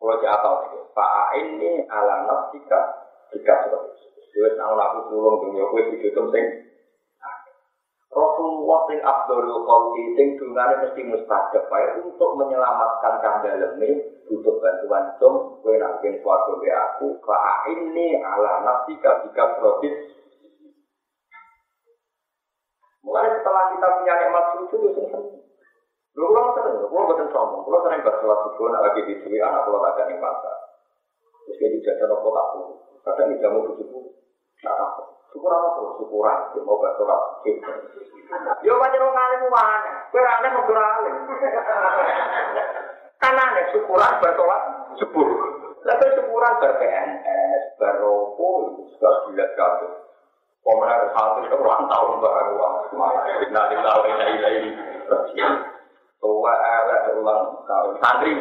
[0.00, 0.80] Kalau si atau itu.
[0.96, 2.80] Pak ini ala nafsika
[3.28, 4.08] bika profesi.
[4.32, 6.67] Dia tahu aku tulung dunia gue video penting.
[8.18, 13.90] Rasulullah sing Abdul Khalqi sing dungane mesti mustajab wae untuk menyelamatkan kandhalem ini
[14.26, 20.18] butuh bantuan cum kowe nak ben suatu be aku fa ini ala nafsika bika profesi
[23.08, 25.40] Mulai setelah kita punya nikmat sujud itu seneng.
[26.12, 29.80] Lu kalau sering, lu bukan sombong, lu sering bersolat subuh, nak lagi di anak lu
[29.80, 30.56] ada nih pasar.
[31.48, 32.48] Terus dia dijajan apa tak.
[33.08, 34.12] Kadang tidak mau tujuh puluh.
[34.60, 34.92] Nah,
[35.32, 35.88] syukur apa tuh?
[36.02, 36.38] Syukuran.
[36.64, 37.22] Mau gak sholat.
[38.64, 39.90] Yo pancen wong alim wae.
[40.12, 41.14] Kowe ra aneh kok alim.
[43.18, 44.62] Kan aneh syukuran bertolak
[45.00, 45.28] subuh.
[45.86, 48.48] Lalu syukuran ber PNS, beropo,
[48.92, 49.56] sudah dilihat.
[50.68, 52.54] Pemerintah itu ulang tahun baru.
[53.48, 54.70] Nah, di tahun ini ini.
[56.20, 58.32] Tua ada ulang tahun santri.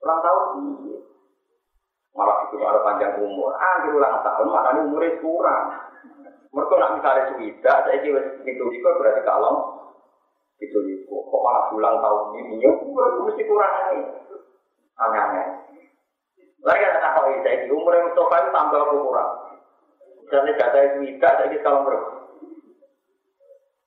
[0.00, 0.44] Ulang tahun
[2.14, 3.54] malah itu malah panjang umur.
[3.56, 5.62] Di ulang tahun mana umurnya kurang.
[6.50, 9.54] Mereka nak misalnya suwida, saya kira itu itu berarti kalau
[10.58, 12.70] itu itu kok malah ulang tahun ini ya
[13.22, 14.02] mesti kurang ini
[14.98, 15.46] aneh-aneh.
[16.60, 19.30] Lagi ada tak tahu saya di umur yang Mustafa itu tambah kurang.
[20.20, 22.10] Misalnya data itu tidak, saya kira kalau berapa?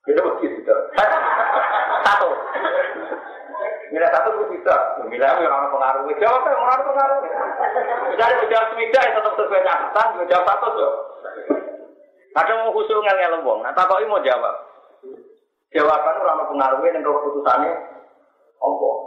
[0.03, 0.59] Kita begitu.
[2.05, 2.29] Satu.
[3.93, 4.73] Mila satu itu bisa.
[5.05, 6.01] Mila yang orang pengaruh.
[6.17, 7.17] Jawab yang orang pengaruh.
[8.09, 10.07] Misalnya menjawab semida ya tetap sesuai catatan.
[10.17, 10.93] Menjawab satu tuh.
[12.33, 13.61] Kadang mau khusus ngel-ngel wong.
[13.61, 14.55] Nah, takoki mau jawab.
[15.69, 17.73] Jawaban orang pengaruhnya dan keputusannya
[18.57, 18.97] Allah.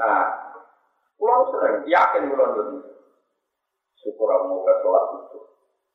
[0.00, 0.20] Nah,
[1.20, 2.64] pulau sering yakin pulau itu.
[4.00, 5.38] Syukur aku mau sholat itu.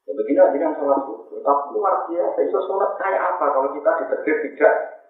[0.05, 1.41] Ya begini aja yang sholat itu.
[1.41, 5.00] Tapi luar biasa, itu sholat kayak apa kalau kita ditegur tidak?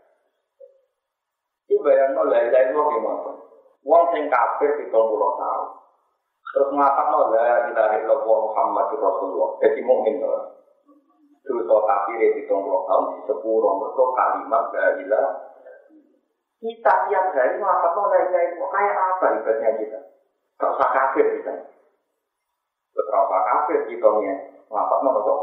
[1.82, 3.32] Bayang nol, lah ilaha illallah gimana?
[3.82, 5.70] Wong sing kafir di pulau tahun.
[6.52, 9.50] Terus ngapa nol la ilaha illallah Muhammad Rasulullah.
[9.66, 10.62] Jadi mukmin loh.
[11.42, 15.24] Dosa kafir di pulau tahun di sepuluh mereka kalimat la
[16.62, 20.00] kita tiap hari ngapa nol la ilaha illallah kayak apa ibadahnya kita?
[20.62, 21.54] Usah kafir kita.
[22.94, 24.38] Beberapa kafir kita nih
[24.70, 25.42] ngapa nol kok?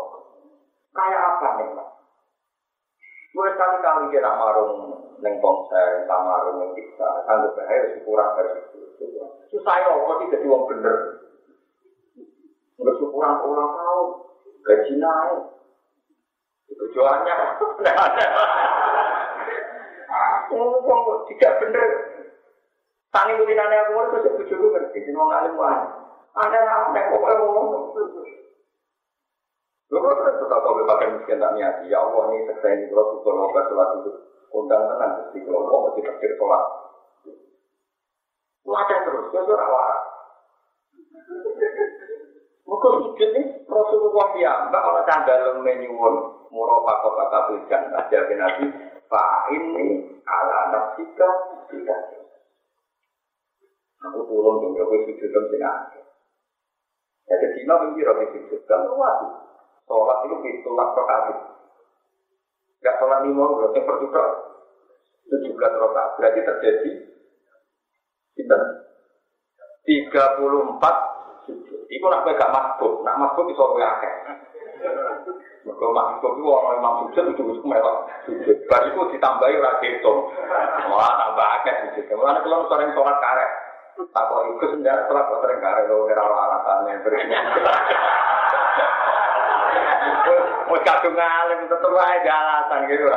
[0.94, 1.68] Kayak apa nih
[3.28, 9.20] Gue sekali-kali kita marung neng ponsel, tak marung neng kita, sanggup bahaya syukuran dari situ.
[9.52, 10.96] Susah ya, kok tidak jadi bener.
[12.78, 14.06] Bersyukuran ulang tahun,
[14.64, 15.40] gaji naik.
[16.68, 18.26] Tujuannya, tidak ada.
[20.48, 21.88] Kok tidak bener.
[23.08, 25.80] Tangi mulinane aku terus bojoku ngerti, sing wong alim wae.
[26.36, 27.96] Ada apa kok ngomong.
[29.88, 31.88] Kok terus tetap kok pakai miskin tak niati.
[31.88, 34.12] Ya Allah ini seksa ini kalau syukur mau sholat itu.
[34.48, 36.64] Undang tenang, mesti kalau mau mesti takdir sholat.
[38.68, 40.02] Wadah terus, ya sudah waras.
[42.68, 46.14] Maka sujud ini Rasulullah ya, mbak kalau candal menyuwun
[46.52, 48.66] kota kata tujuan aja nabi
[49.08, 51.28] Pak ini ala nafsika
[51.72, 52.00] tidak.
[54.04, 55.64] Aku turun dong, aku sujud dong sing
[57.28, 58.84] Jadi Cina mungkin roti sujud kan.
[59.88, 61.34] Sholat itu ditolak perkali.
[62.84, 64.24] Gak sholat lima, berarti perjuka.
[65.28, 66.10] Tujuh belas rokaat.
[66.20, 66.92] Berarti terjadi
[68.38, 68.58] kita
[69.88, 71.18] tiga puluh empat
[71.88, 74.12] Iku nak gak masbuk, nak masbuk bisa kowe akeh.
[75.64, 77.96] Mergo masbuk itu orang memang sujud itu itu melok
[78.28, 78.56] sujud.
[78.68, 80.28] Bar iku ditambahi ora dihitung.
[80.92, 82.04] Malah tambah akeh sujud.
[82.12, 83.50] Mulane kula sering sholat karet.
[83.96, 86.92] Kok iku sendiri sholat sering karet lho ora ora alasane.
[90.68, 93.08] Wes kadung ngalim tetep wae alasan gitu.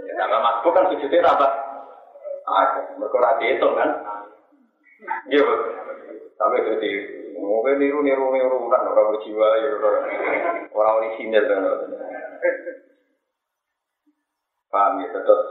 [0.00, 1.50] Ya tambah masbuk kan sujudnya tambah
[2.46, 2.84] akeh.
[2.98, 3.90] Mergo ora dihitung kan.
[5.32, 5.48] Iya,
[6.36, 6.90] tapi jadi
[7.40, 9.96] mungkin niru niru niru kan orang berjiwa ya orang
[10.70, 11.60] orang orisinil kan.
[14.70, 15.42] Paham ya terus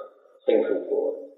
[0.48, 1.29] sing syukur.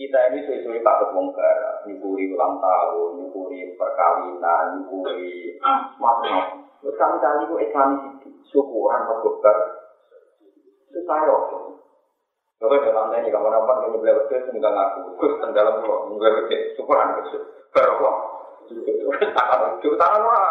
[0.00, 6.72] Kita ini sesuai patut mongkar, nyukuri ulang tahun, nyukuri perkawinan, nyukuri macam-macam.
[6.80, 7.96] Sekali-kali itu islami
[8.48, 9.56] syukuran berkobar.
[10.88, 11.36] Susah ya.
[12.60, 15.00] Kalau dalam ini kamu nampak ini beliau betul, enggak ngaku.
[15.20, 16.60] Gus dalam pulau, enggak betul.
[16.80, 17.20] Syukuran.
[17.76, 18.10] Berapa?
[19.36, 20.48] Tangan itu tangan wah.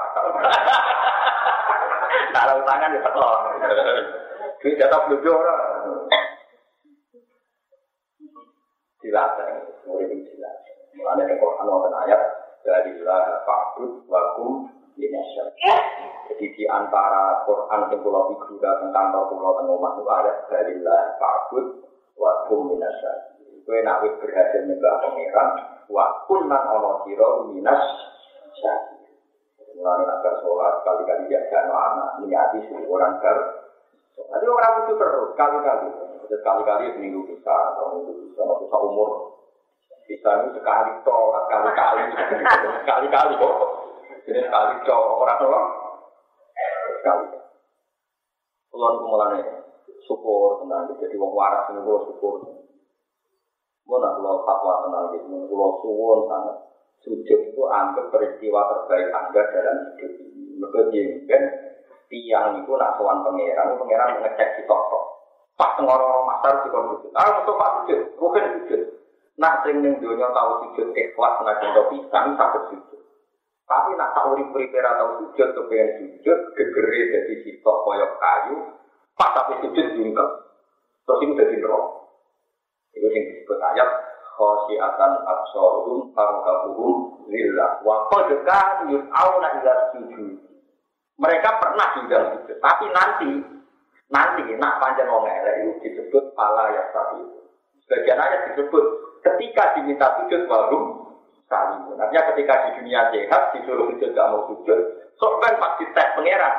[2.37, 3.27] Taruh tangan di teko.
[4.61, 5.57] Duit jatah belum ora.
[8.99, 9.47] Dilatih,
[9.87, 10.75] murid dilatih.
[10.99, 12.21] Mulanya di Quran wonten ayat
[12.67, 14.67] dari lah fakut wakum
[14.99, 15.55] dinasyar.
[16.27, 21.15] Jadi di antara Quran yang pulau figura tentang pulau tentang rumah itu ayat dari lah
[21.15, 21.87] fakut
[22.19, 23.39] wakum dinasyar.
[23.63, 25.47] Kue nak berhasil nyembah pangeran,
[25.93, 27.85] wa kunnan ono siro minas
[28.57, 29.13] syakir.
[29.77, 33.37] Mulai nak sholat kali-kali dia gak anak, niati orang ber.
[34.17, 35.87] Nanti orang itu terus kali-kali,
[36.29, 39.09] sekali-kali seminggu bisa, atau minggu bisa, atau bisa umur.
[40.05, 42.01] Bisa itu sekali toh, kali-kali,
[42.85, 43.55] sekali-kali kok.
[44.29, 45.65] Jadi sekali toh, orang toh,
[47.01, 47.25] sekali.
[48.69, 49.41] Kulon mulai
[50.05, 52.45] syukur tenang, jadi wong waras ini syukur.
[53.89, 56.57] Mau nak lo fatwa tentang itu, pulau suwon sangat
[57.01, 60.61] sujud itu anggap peristiwa terbaik anda dalam hidup ini.
[60.61, 61.41] Mereka
[62.09, 65.08] tiang itu nak pangeran, pangeran ngecek si toko.
[65.59, 67.11] Pas ngoro masar di sujud.
[67.19, 68.81] Ah, untuk pak sujud, bukan sujud.
[69.35, 73.01] Nak sing ning dunia tahu sujud ikhlas nak contoh pisang sakit sujud.
[73.67, 78.71] Tapi nak tahu urip atau sujud kepengen sujud, gegere jadi sitok kayu,
[79.19, 80.27] pas tapi sujud jungkel.
[81.03, 82.07] Terus itu jadi roh.
[82.95, 83.89] Itu yang disebut ayat
[84.39, 89.59] khosyiatan absorum farkabuhum lillah wa qad kan yus'auna
[89.91, 90.39] sujud.
[91.19, 93.58] Mereka pernah diundang sujud, tapi nanti
[94.09, 97.21] nanti nak panjang wong elek itu disebut pala ya tadi.
[97.85, 98.85] Sebagian ayat disebut
[99.21, 100.81] ketika diminta sujud baru
[101.49, 101.77] kali.
[101.97, 104.79] Artinya ketika di dunia sehat disuruh sujud gak mau sujud,
[105.17, 106.55] sok kan pasti tes pangeran.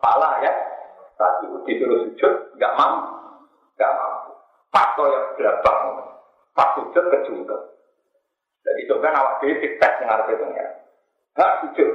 [0.00, 0.52] Pala ya
[1.16, 3.12] tadi disuruh sujud gak mampu,
[3.76, 4.30] gak mampu.
[4.68, 5.72] Pas koyok berapa
[6.56, 7.60] pas sujud kejungkel.
[8.64, 10.76] Jadi coba awak dhewe tes ngarep pangeran.
[11.36, 11.90] Gak sujud.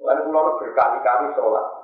[0.00, 1.79] Lalu pulau berkali-kali sholat.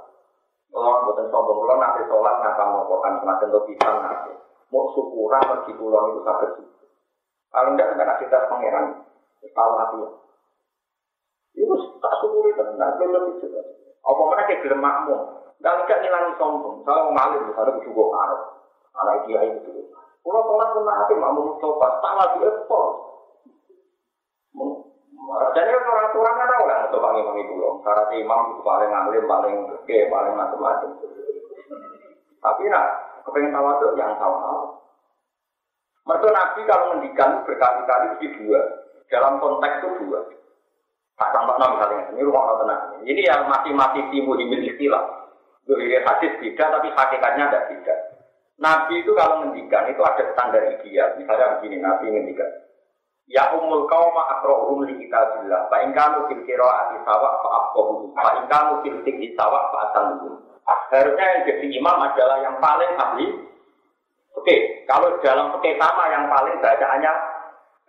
[0.71, 4.33] Kalau buatan sombong, kalau nanti sholat ngapa mau kokan semakin lebih pisang nanti.
[4.75, 6.89] Mau syukuran pergi pulau itu sakit sujud.
[7.55, 8.85] Kalau tidak kena kita pangeran,
[9.55, 9.97] tahu hati.
[11.57, 13.63] Itu tak syukuri tenang, belum juga.
[14.05, 15.21] Apa mana kayak gelem makmum?
[15.63, 16.85] Dan tidak ngilangi sombong.
[16.85, 18.41] Saya mau malin, misalnya gue juga ngarep.
[18.97, 19.71] Anak dia itu.
[20.21, 23.07] Kalau sholat pun nanti makmum coba, salah di ekspor.
[25.27, 27.73] Jadi orang aturan kan tahu lah untuk panggil panggil pulau.
[27.83, 30.91] Cara imam itu paling ngalim, paling gede, paling macam-macam.
[32.41, 32.87] Tapi nak
[33.27, 34.61] kepengen itu yang tahu tahu.
[36.07, 38.61] Mereka Nabi kalau mendikan berkali-kali mesti dua.
[39.11, 40.21] Dalam konteks itu dua.
[41.17, 42.83] Tak contoh misalnya, ini rumah tenang.
[43.03, 45.03] Ini yang masih-masih timbul di istilah.
[45.67, 47.95] Dari hadis beda, tapi hakikatnya tidak beda.
[48.63, 51.19] Nabi itu kalau mendikan itu ada standar ideal.
[51.19, 52.51] Misalnya begini, Nabi mendikan.
[53.27, 55.67] Ya umul kauma akrohum li kitabillah.
[55.67, 58.15] Fa in kanu fil qiraati sawa fa afqahuhum.
[58.15, 60.47] Fa in kanu fil fikhi sawa fa ataluhum.
[60.67, 63.27] Harusnya yang jadi imam adalah yang paling ahli.
[64.39, 67.13] Oke, kalau dalam fikih sama yang paling bacaannya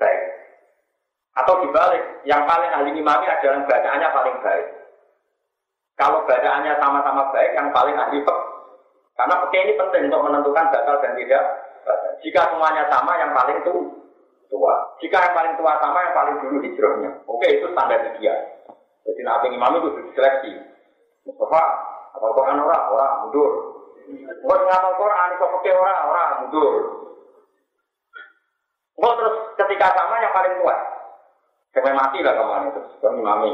[0.02, 0.22] baik.
[1.38, 4.68] Atau dibalik, yang paling ahli imami adalah bacaannya paling baik.
[5.98, 8.46] Kalau bacaannya sama-sama baik, yang paling ahli fikih.
[9.18, 11.46] Karena fikih ini penting untuk menentukan batal dan tidak.
[12.26, 13.74] Jika semuanya sama, yang paling itu
[14.48, 14.74] tua.
[15.00, 17.12] Jika yang paling tua sama yang paling dulu hijrahnya.
[17.28, 18.39] Oke, itu standar ideal.
[19.08, 20.52] Jadi nabi imam itu diseleksi.
[21.28, 21.64] Mustafa,
[22.16, 23.52] apa Quran orang, orang mundur.
[24.43, 26.74] Buat ngapal Quran, itu pakai orang, orang mundur.
[28.98, 30.76] Enggak terus ketika sama yang paling tua.
[31.76, 33.52] Sampai mati lah kemarin itu, kan imami.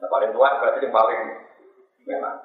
[0.00, 1.20] Yang paling tua berarti yang paling
[2.08, 2.36] memang.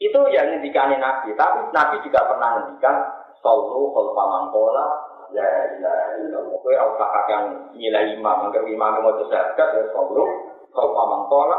[0.00, 2.96] Itu yang ngendikane Nabi, tapi Nabi juga pernah ngendikan
[3.40, 6.56] Sallu khalfa mangkola La ilaha illallah.
[6.58, 7.38] Kowe ora usah
[7.78, 10.24] nilai imam, angger imam mau tersekat ya sallu
[10.74, 11.58] khalfa mangkola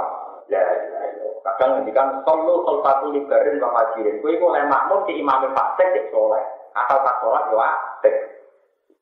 [0.51, 1.41] La ilaha illallah.
[1.45, 4.19] Kadang ngendikan sallu khalfa libarin wa fajirin.
[4.19, 6.43] Kowe iku oleh makmum di imam fasik ya soleh.
[6.71, 8.15] Atau tak sholat ya apik.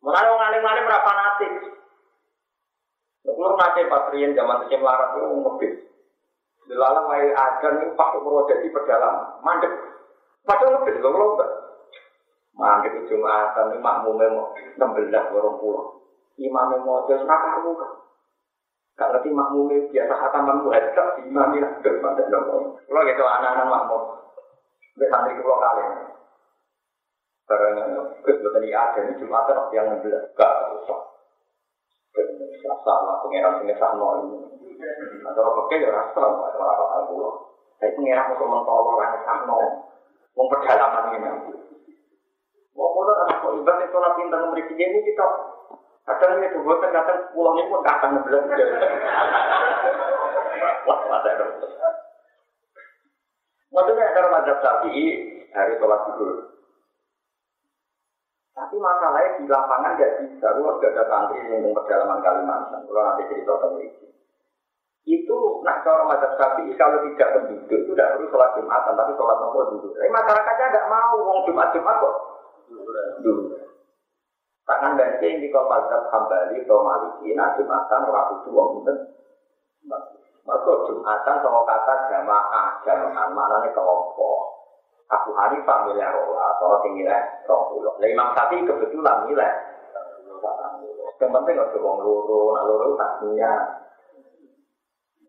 [0.01, 1.51] Mulane wong alim-alim ora fanatik.
[3.29, 5.73] Kulo patrien zaman sing larat itu ngebis.
[6.69, 9.73] Dilalang wae ajan itu pakai roda di pedalaman, mandek.
[10.45, 11.27] Padahal ngebis lho lho.
[12.59, 16.03] Mandek itu Jumatan ini makmumnya mau 16 orang pulau.
[16.35, 17.91] Imamnya mau jadi kamu kan.
[18.99, 22.11] Gak ngerti makmumnya biasa khataman muhajab, imamnya lah.
[22.19, 24.03] Kalau gitu anak-anak makmum.
[24.91, 26.11] Sampai santri pulau kalian.
[27.47, 27.75] Barang
[28.27, 30.35] kebetulan ini ada ini Jumatan yang 16.
[30.35, 30.51] Gak
[30.83, 30.99] usah.
[32.83, 34.35] Salah pengeran sini sama ini.
[35.23, 36.19] Atau apa ya rasa.
[36.27, 37.55] Orang-orang pulau.
[37.79, 39.59] Tapi pengeran untuk mentolong orang sama.
[40.35, 41.68] Mau pedalaman ini
[42.77, 45.25] Mau foto anak kok itu nabi pintar memberi ini kita
[46.05, 48.45] kadang ini tuh kadang pulang ini pun kadang ngebelas
[50.87, 51.45] Wah, masa itu.
[53.69, 54.93] Maksudnya cara mazhab sapi
[55.53, 56.35] hari sholat dulu.
[58.57, 60.47] Tapi masalahnya di lapangan nggak bisa.
[60.49, 64.05] Kalau nggak ada santri yang pedalaman Kalimantan, kalau nanti cerita tentang itu.
[65.05, 69.37] Itu nak cara mazhab sapi kalau tidak penduduk itu tidak perlu sholat jumatan, tapi sholat
[69.37, 69.87] nopo dulu.
[69.93, 72.15] Tapi masyarakatnya nggak mau, uang jumat jumat kok
[74.69, 78.93] Tangan banci di kau mazhab hambali atau maliki, nah jumatan orang itu uang itu.
[80.45, 84.39] Mereka jumatan sama kata jamaah, jamaah mana nih kelompok.
[85.09, 87.97] Abu Hanifah milih rola, atau tinggi lah, rong pulau.
[87.97, 89.53] Lah Imam Syafi'i kebetulan milih.
[91.17, 93.53] Yang penting nggak wong loro, loro tasnya.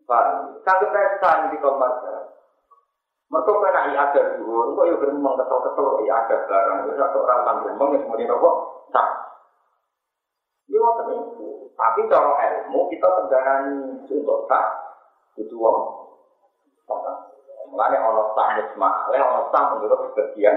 [0.05, 0.61] Paham?
[0.61, 2.20] Satu pesta di kau mazhab.
[3.31, 7.55] Mereka kena ada dulu, kok ya gremeng kesel-kesel ya ada barang, itu satu orang kan
[7.63, 8.51] gremeng yang kemudian apa?
[8.91, 9.07] Tak.
[11.81, 14.65] Tapi cara ilmu kita tenggaraani untuk tak
[15.39, 15.79] itu wong.
[17.71, 20.55] Mulane ana sah musma, le ana sah menurut sebagian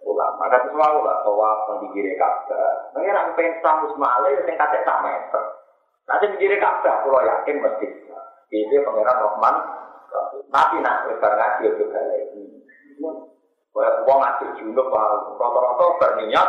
[0.00, 0.46] ulama.
[0.48, 2.94] Itu selalu lah bahwa pendikire Ka'bah.
[2.94, 5.44] Pengen pengen sah musma le sing kate sak meter.
[6.08, 7.86] Nanti pendikire Ka'bah kula yakin mesti.
[8.46, 9.56] Ini pangeran Rahman.
[10.46, 12.42] Tapi nak lebar ngaji juga lagi.
[13.76, 16.48] Kayak uang ngaji junub, rata-rata berniat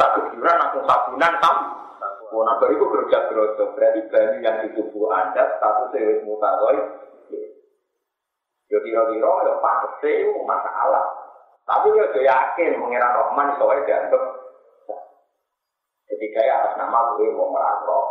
[0.00, 1.56] satu bulan langsung sabunan tam.
[2.00, 3.68] Nah, itu kerja gerosok.
[3.76, 7.04] Berarti banyu yang di tubuh Anda status sewis mutawai.
[8.72, 11.04] Ya kira-kira pantas itu masalah.
[11.64, 14.22] Tapi saya yakin mengira Rahman soalnya dianggap
[16.04, 18.04] ketika ya atas nama gue mau merangkok.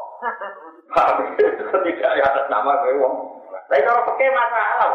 [1.69, 3.42] Ketika ya atas nama gue mau.
[3.73, 4.93] Tapi kalau pakai masalah,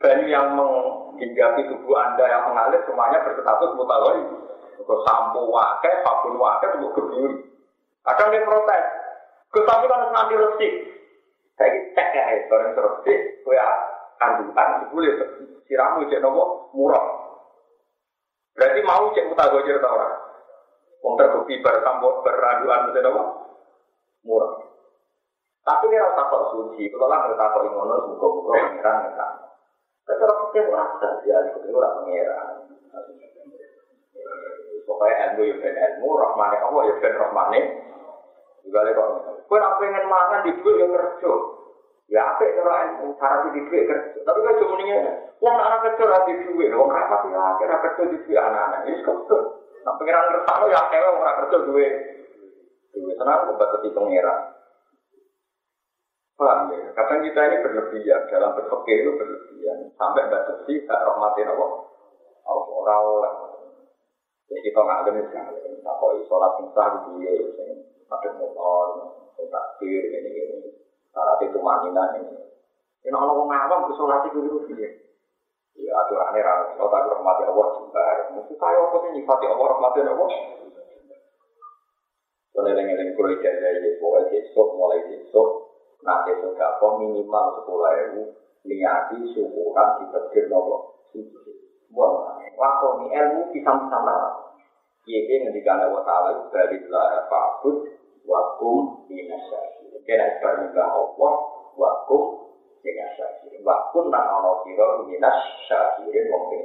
[0.00, 4.16] banyu yang menghinggapi tubuh anda yang mengalir semuanya berstatus mutawai.
[4.80, 7.52] Ke sampo wakai, sabun wakai, untuk geburi.
[8.00, 8.84] Kadang dia protes.
[9.52, 10.72] Tapi kan nanti resik.
[11.60, 13.44] Saya cek ya, bareng resik.
[13.44, 13.68] Gue ya
[14.16, 15.12] kandungan, boleh
[15.68, 17.04] siramu cek nopo murah.
[18.56, 20.16] Berarti mau cek muta gojir tau orang.
[21.04, 23.22] Wong terbukti bersambo beraduan cek nopo
[24.24, 24.71] murah.
[25.62, 26.90] Tapi ini rasa kok suci.
[26.90, 29.30] Kalau lah nggak kok ngono, buka-buka pengiran nggak
[30.02, 32.48] Tapi kalau kita orang saja, itu orang pengiran.
[34.82, 37.60] Pokoknya ilmu ya ben ilmu, rahmane Allah ya ben rahmane.
[38.66, 39.08] Juga kok.
[39.46, 41.32] Kue nak pengen mangan di duit ya kerja.
[42.10, 44.18] Ya apa cara ilmu cara di duit kerja.
[44.26, 44.98] Tapi kan cuma ini,
[45.38, 49.38] uang anak kerja di duit, uang rapat ya kira kerja di duit anak-anak ini kerja.
[49.86, 51.92] Nah pengiran kerja lo ya kewe orang kerja duit.
[52.92, 54.51] Duit tenang, batasi pengiran.
[56.36, 56.90] Paham ya?
[56.96, 61.70] Kadang kita ini berlebihan dalam berpikir itu berlebihan sampai batasi tak rahmatin Allah.
[62.42, 63.52] Allah orang
[64.52, 65.80] jadi kita ngalim itu ngalim.
[65.80, 67.40] Tak kok sholat insah di dia,
[68.12, 69.16] ada motor,
[69.48, 70.68] takbir, ini ini.
[71.08, 72.36] Syarat itu manina ini.
[73.08, 74.92] Ini orang ngawam ke sholat itu dulu dia.
[75.72, 76.76] Ya aneh rame.
[76.76, 78.04] Kalau tak rahmati Allah juga.
[78.36, 80.30] Mesti saya apa sih nyifati Allah rahmati Allah?
[82.52, 85.71] Kalau yang yang kulit jaga ya, pokoknya besok mulai besok.
[86.02, 88.22] Besok apa minimal sepuluh ribu.
[88.62, 91.06] Niati syukuran di tegir nopo.
[92.62, 93.98] Waktu ini ilmu bisa-bisa
[95.02, 97.90] Iya, ini ngendikan Allah Ta'ala dari lara fa'bud
[98.22, 99.90] wakum minasyaki.
[100.06, 101.32] Kena ibar nyembah Allah
[101.74, 102.54] wakum
[102.86, 103.58] minasyaki.
[103.66, 106.06] Wakum nak ono siro minasyaki.
[106.06, 106.58] Ini ini.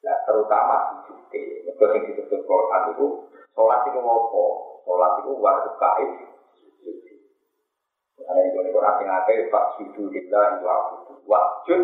[0.00, 1.28] Nah, terutama sujud.
[1.28, 3.06] Mereka yang disebut Quran itu,
[3.52, 4.44] sholat itu apa?
[4.88, 6.10] Sholat itu waktu kait.
[8.14, 11.82] Yang boleh Quran yang ada, Pak Sudu Lillah, Wajud, Wajud.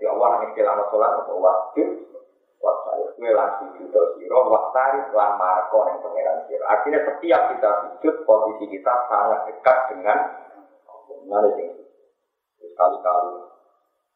[0.00, 1.90] Jadi Allah yang istilah sholat atau wajud,
[2.60, 6.64] Wasari kue langsung sujud siro, wasari lan marko yang pangeran siro.
[6.68, 10.18] Akhirnya setiap kita sujud, posisi kita sangat dekat dengan
[11.24, 11.68] Mana sih?
[12.58, 13.32] Sekali-kali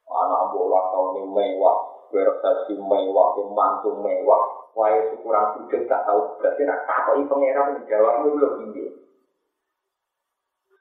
[0.09, 1.79] anak bola tahun ini mewah,
[2.11, 4.45] berprestasi mewah, mantu mewah.
[4.75, 8.85] Wah, syukuran sujud tak tahu berarti nak takoi pangeran menjawab itu belum tinggi.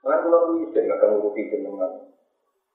[0.03, 1.91] Karena kalau bisa nggak akan nguruti jenengan.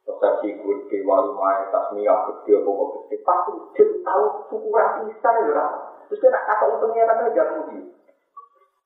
[0.09, 4.24] persepsi gede, wali main, tasmiyah gede, pokok gede, pasti sujud tahu
[4.57, 5.68] ukuran bisa ya
[6.09, 7.79] Terus dia nak kata pengiran aja mudi.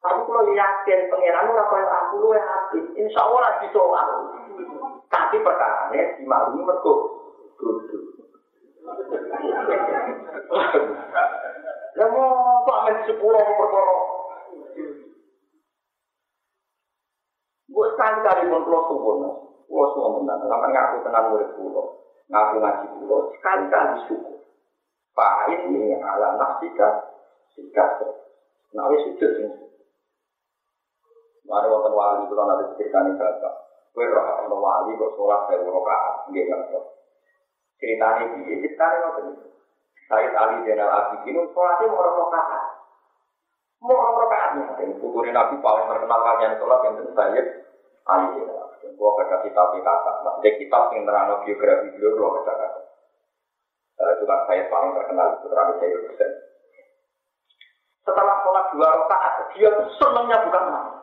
[0.02, 4.10] Tapi kalau yakin pengiran ora kaya aku lu ya hati, insya Allah lagi soal.
[5.06, 6.94] Tapi perkaranya dimaklumi mergo.
[11.94, 13.96] Ya mau pak men sepuluh perkara.
[17.72, 19.14] Gue sekali kali pun kalau subuh
[19.72, 21.96] Kulo semua menang, lama ngaku tenang murid kulo,
[22.28, 24.36] ngaku ngaji kulo, sekali-kali syukur.
[25.16, 27.08] Pak ini ala nafsika,
[27.56, 27.96] sikap.
[28.76, 29.48] Nah, wis sujud sing
[31.48, 33.54] Mari wonten wali kula nanti ceritani bapak.
[33.92, 36.78] Kowe roh ana wali kok salat saya rakaat nggih ngerti.
[37.76, 38.54] Ceritane piye?
[38.62, 39.26] Ceritane ngoten.
[40.08, 42.71] Said Ali Zainal Abidin salatnya mau rakaat.
[43.82, 44.50] Mau rakaat.
[44.78, 47.46] Ini Nabi paling terkenal kalian salat yang Sayyid
[48.06, 52.80] Ali Zainal Gua baca kitab kata, maksudnya kitab yang terang biografi beliau, gua baca kata.
[53.98, 56.30] Uh, itu kan saya paling terkenal, itu terang saya Husain.
[58.02, 60.94] Setelah sholat dua rakaat, dia tuh senangnya bukan main.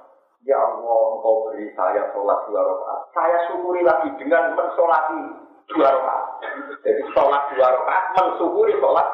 [0.43, 3.01] Ya Allah, engkau beri saya sholat dua rakaat.
[3.15, 5.22] Saya syukuri lagi dengan mensolati
[5.72, 6.26] dua rakaat.
[6.84, 9.07] Jadi sholat dua rakaat, mensyukuri sholat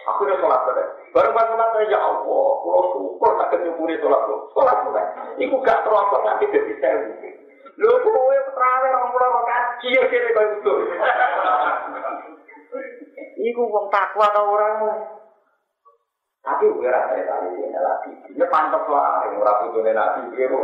[0.00, 0.84] Aku udah sholat tadi.
[1.10, 4.46] Baru pas sholat ya Allah, kalau syukur tak kenyukuri sholat lo.
[4.54, 5.06] Sholat sudah.
[5.42, 7.10] Iku gak terlalu nanti jadi sewu.
[7.80, 10.74] Lho kowe terawih rong puluh rakaat kiye kene koyo itu.
[13.40, 14.68] Iku wong takwa ta ora.
[16.40, 18.10] Tapi gue rasa tadi ini lagi.
[18.36, 20.60] Ya pantas lah, ora putune nabi biru.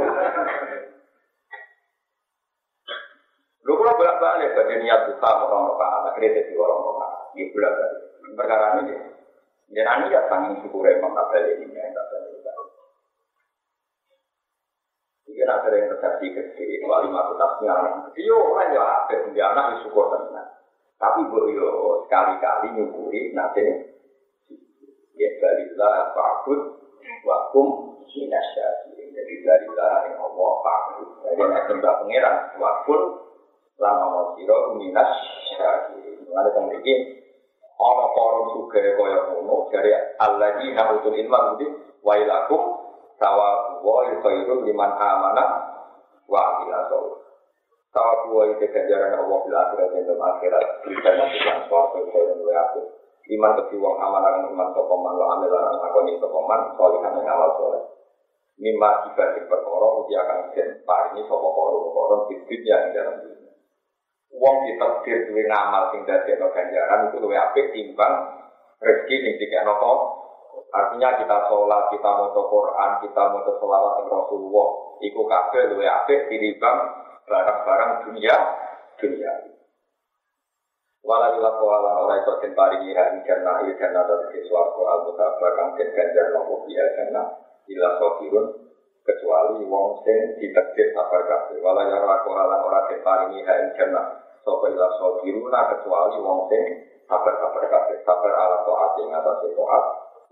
[3.66, 7.72] Lu kalau bolak balik bagi niat buka orang orang akhirnya jadi orang orang ini bolak
[7.74, 8.02] balik.
[8.36, 8.94] Perkara ini,
[9.74, 12.36] jangan niat tanggung syukur emang tak balik ini, tak balik
[15.26, 17.74] Ini ada yang terjadi kecil, wali masuk tasnya.
[18.14, 20.48] Iya, orang ya ada dia anak syukur tenang.
[20.96, 21.68] Tapi bu yo
[22.06, 23.66] sekali-kali nyukuri nanti
[25.18, 26.60] ya balilah fakut
[27.26, 28.96] wakum minasyati.
[29.12, 31.08] Jadi balilah yang Allah fakut.
[31.20, 33.00] Jadi nak sembah pangeran wakun
[33.76, 36.22] lama mau siro minasyati.
[36.32, 37.25] Ada yang begini.
[37.76, 41.66] Orang orang suka kaya ngono dari Allah ini nahutul ilmu itu
[42.00, 42.62] wailakum
[43.20, 45.44] sawa wa khairu liman amana
[46.24, 46.88] wa amila
[48.36, 52.54] dua itu ganjaran Allah bila akhirat dan dalam akhirat bisa nanti yang suatu yang dua
[52.68, 52.80] aku.
[53.26, 57.50] Iman kecil wong aman akan iman sokoman wa amil akan akoni sokoman solihan yang awal
[57.58, 57.82] soleh.
[58.60, 63.45] Mimma dibanding perkara uji akan den paringi sapa koron koron bibit yang dalam dunia.
[64.36, 68.14] Wong ditakdir duwe ngamal sing dadi ganjaran itu luwih apik timbang
[68.84, 69.74] rezeki sing dikekno
[70.76, 74.68] Artinya kita sholat, kita mau Quran, kita mau sholawat Rasulullah,
[75.00, 76.78] iku kabeh luwih apik tinimbang
[77.24, 78.36] barang-barang dunia
[79.00, 79.32] dunia.
[81.06, 85.54] Walau ilah kuala orang itu den paringi hari jannah il jannah dari suarco al mutabar
[85.54, 87.30] kang den ganjar nopo biya jannah
[87.70, 88.46] ilah sofirun
[89.06, 91.62] kecuali wong sing ditakdir sabar kabeh.
[91.62, 96.62] Walau ya ora kuala orang den paringi hari jannah sapa ilah sofiruna kecuali wong sing
[97.10, 97.98] sabar-sabar kabeh.
[98.06, 99.84] Sabar ala to'at ing atas to'at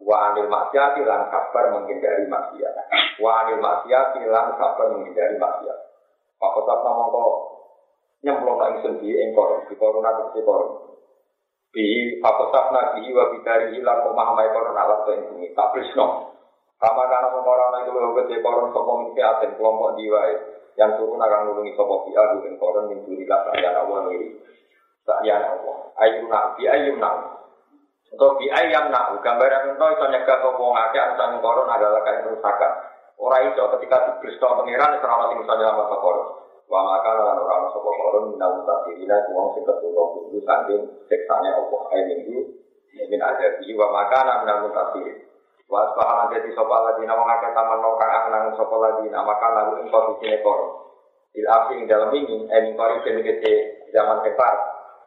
[0.06, 2.74] wa anil maksiati lan sabar menghindari maksiat.
[3.18, 5.78] Wa anil maksiati lan sabar menghindari maksiat.
[6.38, 7.34] Pak Kota kok
[8.22, 10.98] nyemplung nang sendi engkor di korona ke koron.
[11.74, 16.30] Bi Pak Kota nabi wa bidari hilang omah mai koron alat tuh ini tak prisno.
[16.78, 21.50] Kama karena orang itu lo ke koron sopo misi aten kelompok diwai yang turun akan
[21.50, 24.34] nulungi sopo bi adu dan koron yang durilah saya awal ngiri.
[25.06, 25.78] Saya Allah.
[26.02, 27.34] Ayu nak bi ayu nak.
[28.14, 32.72] Untuk bi ayam nak gambaran itu itu nyegah sopo ngake anu koron adalah kain kerusakan.
[33.14, 36.28] Orang itu ketika diberi pengiran itu ramah tinggi saja sama koron.
[36.64, 41.50] Wa maka lan ora ana sapa koron minal mutasirina wong sing ketulung kudu saking siksane
[41.52, 42.40] Allah ae minggu
[42.94, 45.33] min ada wa maka lan minal mutasirin.
[45.68, 49.48] Wa sepahalan dadi sapa lagi nama ngake taman no kang anang sapa lagi nama maka
[49.52, 50.84] lalu ing posisine koron.
[51.34, 53.54] Il afi ing dalam ini, emin kori kete
[53.90, 54.54] zaman kefar.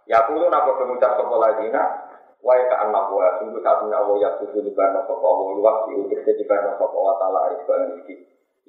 [0.10, 1.72] Ya kulo napa pengucap sapa lagi
[2.38, 6.22] Wai ka anak wa sungguh satunya Allah ya sudah di barno sopo Allah waktu untuk
[6.22, 8.16] di barno sopo wa taala aris rezeki.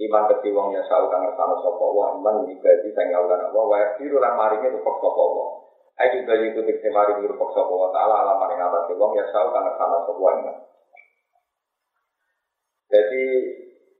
[0.09, 4.16] Iman keti wong ya sau kang ngersano sopo Allah iman dibagi ngawulan Allah wa yaksiru
[4.24, 5.48] lan maringi rupok sopo Allah.
[6.01, 9.52] Ayo juga itu tikse maringi rupok sopo wa taala alaman yang atas wong ya sau
[9.52, 10.56] kang ngersano sopo iman.
[12.89, 13.24] Jadi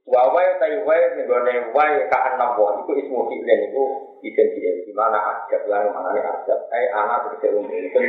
[0.09, 3.83] Wawai tai wai nenggone wai ka anak wa itu ismu fi'len itu
[4.25, 6.59] ijen di mana adab lan mana adab.
[6.73, 8.01] Ai anak tegese umum juga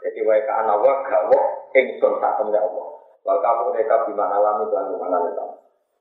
[0.00, 2.88] jadi wae ka ana wa gawo ingsun sak temne Allah.
[3.20, 5.44] Wal kamu mereka bimana lami dan bimana lita.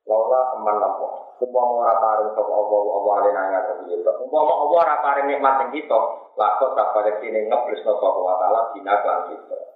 [0.08, 1.08] Laula teman nopo.
[1.44, 4.08] Umpama ora paring sapa Allah Allah alena ngaten iki.
[4.08, 6.00] Umpama Allah ora paring nikmat ing kita,
[6.40, 9.73] lakon tak pada ngeblesno sapa wa taala dina lan kita.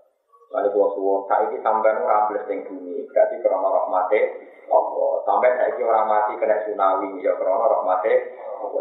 [0.48, 4.20] Lalu gua suwon saiki sampean ora ambles ning bumi, berarti krana rahmate
[4.72, 5.12] Allah.
[5.28, 8.14] Sampai saiki ora mati kena tsunami ya krana rahmate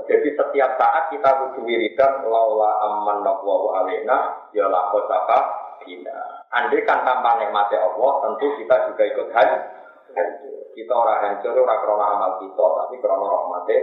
[0.06, 5.38] jadi setiap saat kita butuh wiridan laula aman wa alena ya lakot apa
[5.82, 6.46] bina.
[6.54, 10.54] Andai kan tanpa nikmatnya Allah, tentu kita juga ikut hancur.
[10.72, 13.78] Kita orang hancur, orang krono amal kita, tapi krono rahmatnya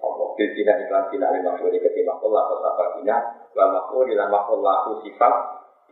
[0.00, 0.26] Allah.
[0.36, 2.42] Bina iklan bina lima suri ketimbang Allah
[2.72, 3.16] apa bina,
[3.52, 5.34] wal makul dilan makul laku sifat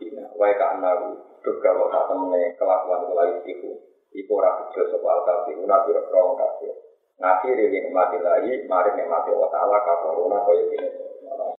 [0.01, 0.33] bina.
[0.33, 0.81] Wa ka
[1.45, 3.71] juga wa tak temene kelakuan kelakuan itu.
[4.15, 6.73] Iku ora bejo sapa al-kafiruna biro kafir.
[7.21, 11.04] Ngakhiri nikmati lagi, mari nikmati wa ta'ala kafaruna kaya gini.